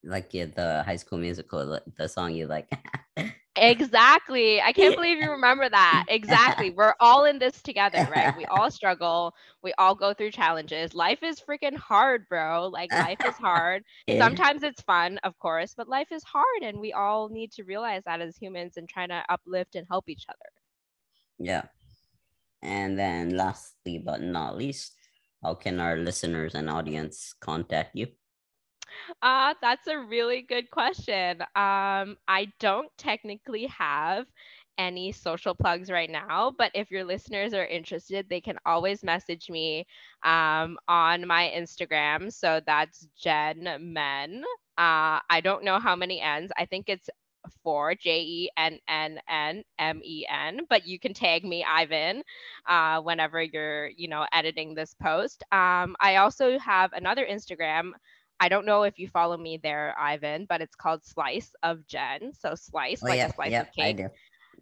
Like 0.05 0.33
yeah, 0.33 0.47
the 0.47 0.83
high 0.85 0.97
school 0.97 1.19
musical, 1.19 1.81
the- 1.97 2.09
song 2.09 2.33
you 2.35 2.47
like. 2.47 2.71
exactly. 3.57 4.61
I 4.61 4.73
can't 4.73 4.95
believe 4.95 5.19
you 5.19 5.31
remember 5.31 5.69
that. 5.69 6.05
Exactly. 6.09 6.71
We're 6.71 6.95
all 7.01 7.25
in 7.25 7.39
this 7.39 7.61
together 7.63 8.07
right? 8.15 8.37
We 8.37 8.45
all 8.47 8.71
struggle. 8.81 9.35
We 9.63 9.73
all 9.79 9.95
go 9.95 10.15
through 10.15 10.31
challenges. 10.31 10.95
Life 10.95 11.23
is 11.23 11.41
freaking 11.41 11.77
hard 11.77 12.29
bro. 12.29 12.69
Like 12.69 12.93
life 12.93 13.19
is 13.27 13.35
hard. 13.37 13.83
Sometimes 14.09 14.63
it's 14.63 14.81
fun 14.83 15.19
of 15.25 15.37
course 15.39 15.75
but 15.77 15.89
life 15.89 16.13
is 16.13 16.23
hard 16.23 16.63
and 16.63 16.79
we 16.79 16.93
all 16.93 17.29
need 17.29 17.51
to 17.53 17.65
realize 17.65 18.03
that 18.07 18.21
as 18.21 18.37
humans 18.37 18.77
and 18.77 18.89
try 18.89 19.07
to 19.07 19.25
uplift 19.29 19.75
and 19.75 19.87
help 19.91 20.09
each 20.09 20.27
other. 20.29 20.51
Yeah. 21.39 21.63
And 22.63 22.99
then 22.99 23.37
lastly 23.37 23.99
but 23.99 24.21
not 24.23 24.57
least, 24.57 24.95
how 25.47 25.55
can 25.55 25.79
our 25.79 25.97
listeners 25.97 26.57
and 26.57 26.69
audience 26.69 27.33
contact 27.41 27.95
you? 27.95 28.09
Uh, 29.23 29.55
that's 29.63 29.87
a 29.87 29.97
really 29.97 30.43
good 30.43 30.69
question. 30.73 31.41
Um, 31.55 32.17
I 32.27 32.49
don't 32.59 32.91
technically 32.99 33.67
have 33.67 34.27
any 34.77 35.13
social 35.13 35.55
plugs 35.55 35.89
right 35.89 36.11
now, 36.11 36.53
but 36.59 36.73
if 36.75 36.91
your 36.91 37.05
listeners 37.05 37.55
are 37.55 37.65
interested, 37.65 38.27
they 38.29 38.41
can 38.41 38.59
always 38.67 39.05
message 39.05 39.49
me 39.49 39.87
um, 40.25 40.77
on 40.89 41.25
my 41.29 41.53
Instagram. 41.57 42.33
So 42.33 42.61
that's 42.67 43.07
Jen 43.17 43.69
Men. 43.81 44.43
Uh, 44.77 45.23
I 45.31 45.41
don't 45.45 45.63
know 45.63 45.79
how 45.79 45.95
many 45.95 46.21
N's. 46.21 46.51
I 46.59 46.67
think 46.67 46.89
it's 46.89 47.09
four 47.63 47.95
J 47.95 48.21
E 48.23 48.51
N 48.57 48.79
N 48.89 49.19
N 49.29 49.63
M 49.79 50.01
E 50.05 50.27
N, 50.29 50.61
but 50.69 50.87
you 50.87 50.99
can 50.99 51.15
tag 51.15 51.45
me 51.45 51.65
Ivan 51.65 52.23
uh, 52.67 53.01
whenever 53.01 53.43
you're, 53.43 53.89
you 53.89 54.09
know, 54.09 54.27
editing 54.33 54.75
this 54.75 54.95
post. 54.95 55.43
Um, 55.53 55.97
I 56.01 56.17
also 56.17 56.59
have 56.59 56.93
another 56.93 57.27
Instagram. 57.27 57.93
I 58.41 58.49
don't 58.49 58.67
know 58.67 58.83
if 58.83 58.99
you 58.99 59.09
follow 59.09 59.37
me 59.37 59.59
there, 59.63 59.95
Ivan, 59.99 60.47
but 60.49 60.61
it's 60.61 60.75
called 60.77 61.05
Slice 61.05 61.55
of 61.63 61.87
Jen. 61.87 62.33
So 62.33 62.55
slice, 62.55 63.05
Oh 63.05 63.09
like 63.09 63.23
yeah, 63.23 63.27
a 63.27 63.31
slice 63.31 63.59
yeah, 63.59 63.61
of 63.61 63.71
cake 63.73 64.03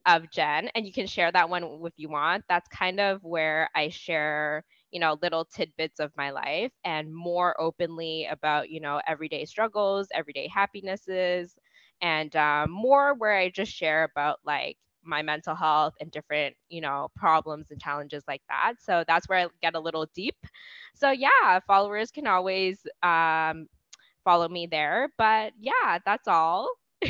of 0.07 0.31
Jen, 0.31 0.69
and 0.75 0.87
you 0.87 0.93
can 0.93 1.07
share 1.07 1.31
that 1.33 1.49
one 1.49 1.81
if 1.85 1.93
you 1.97 2.09
want. 2.09 2.45
That's 2.49 2.69
kind 2.69 3.01
of 3.01 3.23
where 3.23 3.69
I 3.75 3.89
share, 3.89 4.65
you 4.91 5.01
know, 5.01 5.17
little 5.23 5.45
tidbits 5.45 6.01
of 6.01 6.13
my 6.17 6.31
life 6.31 6.73
and 6.85 7.15
more 7.15 7.59
openly 7.61 8.27
about, 8.31 8.71
you 8.71 8.81
know, 8.81 9.01
everyday 9.07 9.45
struggles, 9.45 10.09
everyday 10.15 10.49
happinesses, 10.49 11.57
and 12.05 12.37
um, 12.37 12.71
more 12.71 13.15
where 13.15 13.35
I 13.37 13.51
just 13.51 13.73
share 13.73 14.05
about 14.05 14.41
like 14.47 14.77
my 15.05 15.23
mental 15.23 15.57
health 15.57 15.95
and 16.01 16.11
different, 16.13 16.57
you 16.71 16.83
know, 16.83 17.09
problems 17.17 17.71
and 17.71 17.81
challenges 17.81 18.25
like 18.29 18.43
that. 18.51 18.75
So 18.81 19.05
that's 19.09 19.29
where 19.29 19.41
I 19.41 19.49
get 19.63 19.75
a 19.77 19.81
little 19.81 20.07
deep. 20.15 20.37
So 20.95 21.11
yeah, 21.11 21.61
followers 21.67 22.11
can 22.13 22.27
always 22.27 22.87
um, 23.03 23.69
follow 24.25 24.49
me 24.49 24.67
there. 24.69 25.11
But 25.19 25.55
yeah, 25.61 25.99
that's 26.05 26.29
all. 26.29 26.71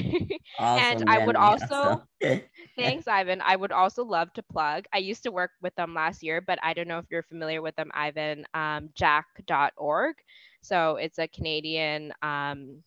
Awesome. 0.58 0.84
and 0.84 1.10
I 1.10 1.18
would 1.18 1.36
also- 1.36 2.02
so- 2.22 2.40
Thanks, 2.76 3.06
Ivan. 3.08 3.40
I 3.42 3.56
would 3.56 3.72
also 3.72 4.04
love 4.04 4.32
to 4.34 4.42
plug. 4.42 4.86
I 4.92 4.98
used 4.98 5.22
to 5.24 5.32
work 5.32 5.52
with 5.62 5.74
them 5.76 5.94
last 5.94 6.22
year, 6.22 6.40
but 6.40 6.58
I 6.62 6.74
don't 6.74 6.88
know 6.88 6.98
if 6.98 7.06
you're 7.10 7.22
familiar 7.22 7.62
with 7.62 7.76
them, 7.76 7.90
Ivan. 7.94 8.46
Um, 8.54 8.90
Jack.org. 8.94 10.16
So 10.62 10.96
it's 10.96 11.18
a 11.18 11.28
Canadian, 11.28 12.12
um, 12.22 12.82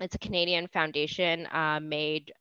it's 0.00 0.14
a 0.14 0.18
Canadian 0.18 0.66
foundation 0.68 1.46
uh, 1.52 1.80
made 1.80 2.32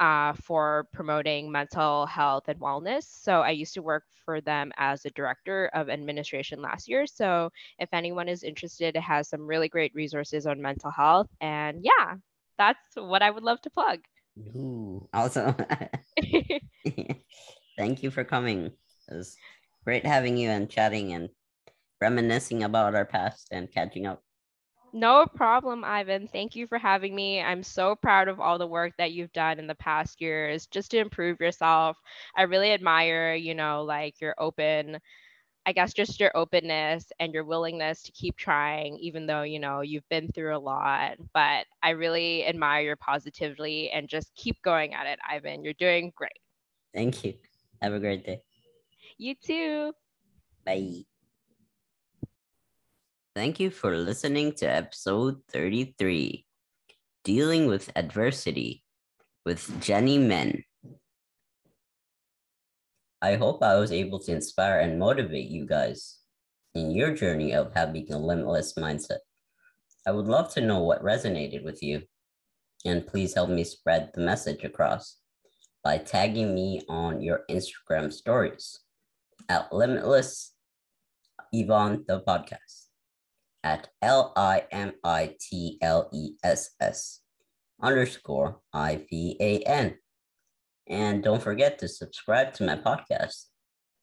uh, 0.00 0.32
for 0.32 0.88
promoting 0.94 1.52
mental 1.52 2.06
health 2.06 2.44
and 2.48 2.58
wellness. 2.58 3.04
So 3.04 3.40
I 3.40 3.50
used 3.50 3.74
to 3.74 3.82
work 3.82 4.04
for 4.24 4.40
them 4.40 4.72
as 4.78 5.04
a 5.04 5.10
director 5.10 5.70
of 5.74 5.90
administration 5.90 6.62
last 6.62 6.88
year. 6.88 7.06
So 7.06 7.50
if 7.78 7.88
anyone 7.92 8.28
is 8.28 8.42
interested, 8.42 8.96
it 8.96 9.02
has 9.02 9.28
some 9.28 9.46
really 9.46 9.68
great 9.68 9.94
resources 9.94 10.46
on 10.46 10.62
mental 10.62 10.90
health. 10.90 11.28
And 11.40 11.80
yeah, 11.82 12.14
that's 12.56 12.80
what 12.96 13.22
I 13.22 13.30
would 13.30 13.42
love 13.42 13.60
to 13.62 13.70
plug. 13.70 14.00
Ooh, 14.56 15.06
awesome. 15.12 15.54
Thank 17.76 18.02
you 18.02 18.10
for 18.10 18.24
coming. 18.24 18.66
It 19.10 19.14
was 19.14 19.36
great 19.84 20.06
having 20.06 20.38
you 20.38 20.48
and 20.48 20.70
chatting 20.70 21.12
and 21.12 21.28
reminiscing 22.00 22.62
about 22.62 22.94
our 22.94 23.04
past 23.04 23.48
and 23.50 23.70
catching 23.70 24.06
up. 24.06 24.22
No 24.92 25.26
problem, 25.26 25.84
Ivan. 25.84 26.26
Thank 26.28 26.54
you 26.56 26.66
for 26.66 26.78
having 26.78 27.14
me. 27.14 27.40
I'm 27.40 27.62
so 27.62 27.94
proud 27.96 28.28
of 28.28 28.40
all 28.40 28.58
the 28.58 28.66
work 28.66 28.92
that 28.98 29.12
you've 29.12 29.32
done 29.32 29.58
in 29.58 29.66
the 29.66 29.74
past 29.74 30.20
years 30.20 30.66
just 30.66 30.90
to 30.92 30.98
improve 30.98 31.40
yourself. 31.40 31.96
I 32.36 32.42
really 32.42 32.72
admire, 32.72 33.34
you 33.34 33.54
know, 33.54 33.82
like 33.84 34.20
your 34.20 34.34
open, 34.38 34.98
I 35.66 35.72
guess 35.72 35.92
just 35.94 36.20
your 36.20 36.30
openness 36.34 37.12
and 37.20 37.32
your 37.34 37.44
willingness 37.44 38.02
to 38.04 38.12
keep 38.12 38.36
trying, 38.36 38.96
even 38.98 39.26
though, 39.26 39.42
you 39.42 39.58
know, 39.60 39.80
you've 39.80 40.08
been 40.08 40.28
through 40.32 40.56
a 40.56 40.58
lot. 40.58 41.16
But 41.34 41.66
I 41.82 41.90
really 41.90 42.46
admire 42.46 42.82
your 42.82 42.96
positivity 42.96 43.90
and 43.90 44.08
just 44.08 44.34
keep 44.34 44.60
going 44.62 44.94
at 44.94 45.06
it, 45.06 45.18
Ivan. 45.28 45.62
You're 45.64 45.74
doing 45.74 46.12
great. 46.16 46.32
Thank 46.94 47.24
you. 47.24 47.34
Have 47.82 47.92
a 47.94 48.00
great 48.00 48.24
day. 48.24 48.42
You 49.18 49.34
too. 49.34 49.94
Bye. 50.64 51.06
Thank 53.36 53.60
you 53.60 53.70
for 53.70 53.96
listening 53.96 54.54
to 54.54 54.66
episode 54.66 55.36
33 55.52 56.44
Dealing 57.22 57.68
with 57.68 57.88
Adversity 57.94 58.82
with 59.46 59.80
Jenny 59.80 60.18
Men. 60.18 60.64
I 63.22 63.36
hope 63.36 63.62
I 63.62 63.76
was 63.76 63.92
able 63.92 64.18
to 64.18 64.32
inspire 64.32 64.80
and 64.80 64.98
motivate 64.98 65.48
you 65.48 65.64
guys 65.64 66.18
in 66.74 66.90
your 66.90 67.14
journey 67.14 67.54
of 67.54 67.72
having 67.72 68.12
a 68.12 68.18
limitless 68.18 68.74
mindset. 68.74 69.22
I 70.04 70.10
would 70.10 70.26
love 70.26 70.52
to 70.54 70.60
know 70.60 70.82
what 70.82 71.04
resonated 71.04 71.62
with 71.62 71.84
you, 71.84 72.02
and 72.84 73.06
please 73.06 73.34
help 73.34 73.48
me 73.48 73.62
spread 73.62 74.10
the 74.12 74.22
message 74.22 74.64
across 74.64 75.18
by 75.84 75.98
tagging 75.98 76.52
me 76.52 76.82
on 76.88 77.22
your 77.22 77.42
Instagram 77.48 78.12
stories 78.12 78.80
at 79.48 79.72
Limitless 79.72 80.52
Ivan 81.54 82.04
the 82.08 82.22
podcast 82.26 82.79
at 83.62 83.88
L 84.02 84.32
I 84.36 84.64
M 84.70 84.92
I 85.04 85.34
T 85.40 85.78
L 85.82 86.08
E 86.12 86.32
S 86.42 86.70
S 86.80 87.20
underscore 87.82 88.60
I 88.72 89.04
V 89.08 89.36
A 89.40 89.58
N. 89.60 89.96
And 90.88 91.22
don't 91.22 91.42
forget 91.42 91.78
to 91.78 91.88
subscribe 91.88 92.52
to 92.54 92.64
my 92.64 92.76
podcast 92.76 93.46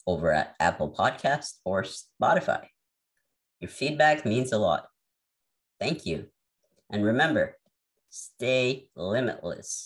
over 0.05 0.31
at 0.31 0.55
Apple 0.59 0.95
Podcast 0.97 1.55
or 1.65 1.83
Spotify. 1.83 2.65
Your 3.59 3.69
feedback 3.69 4.25
means 4.25 4.51
a 4.51 4.57
lot. 4.57 4.85
Thank 5.79 6.05
you. 6.05 6.27
And 6.89 7.03
remember, 7.03 7.57
stay 8.09 8.89
limitless. 8.95 9.85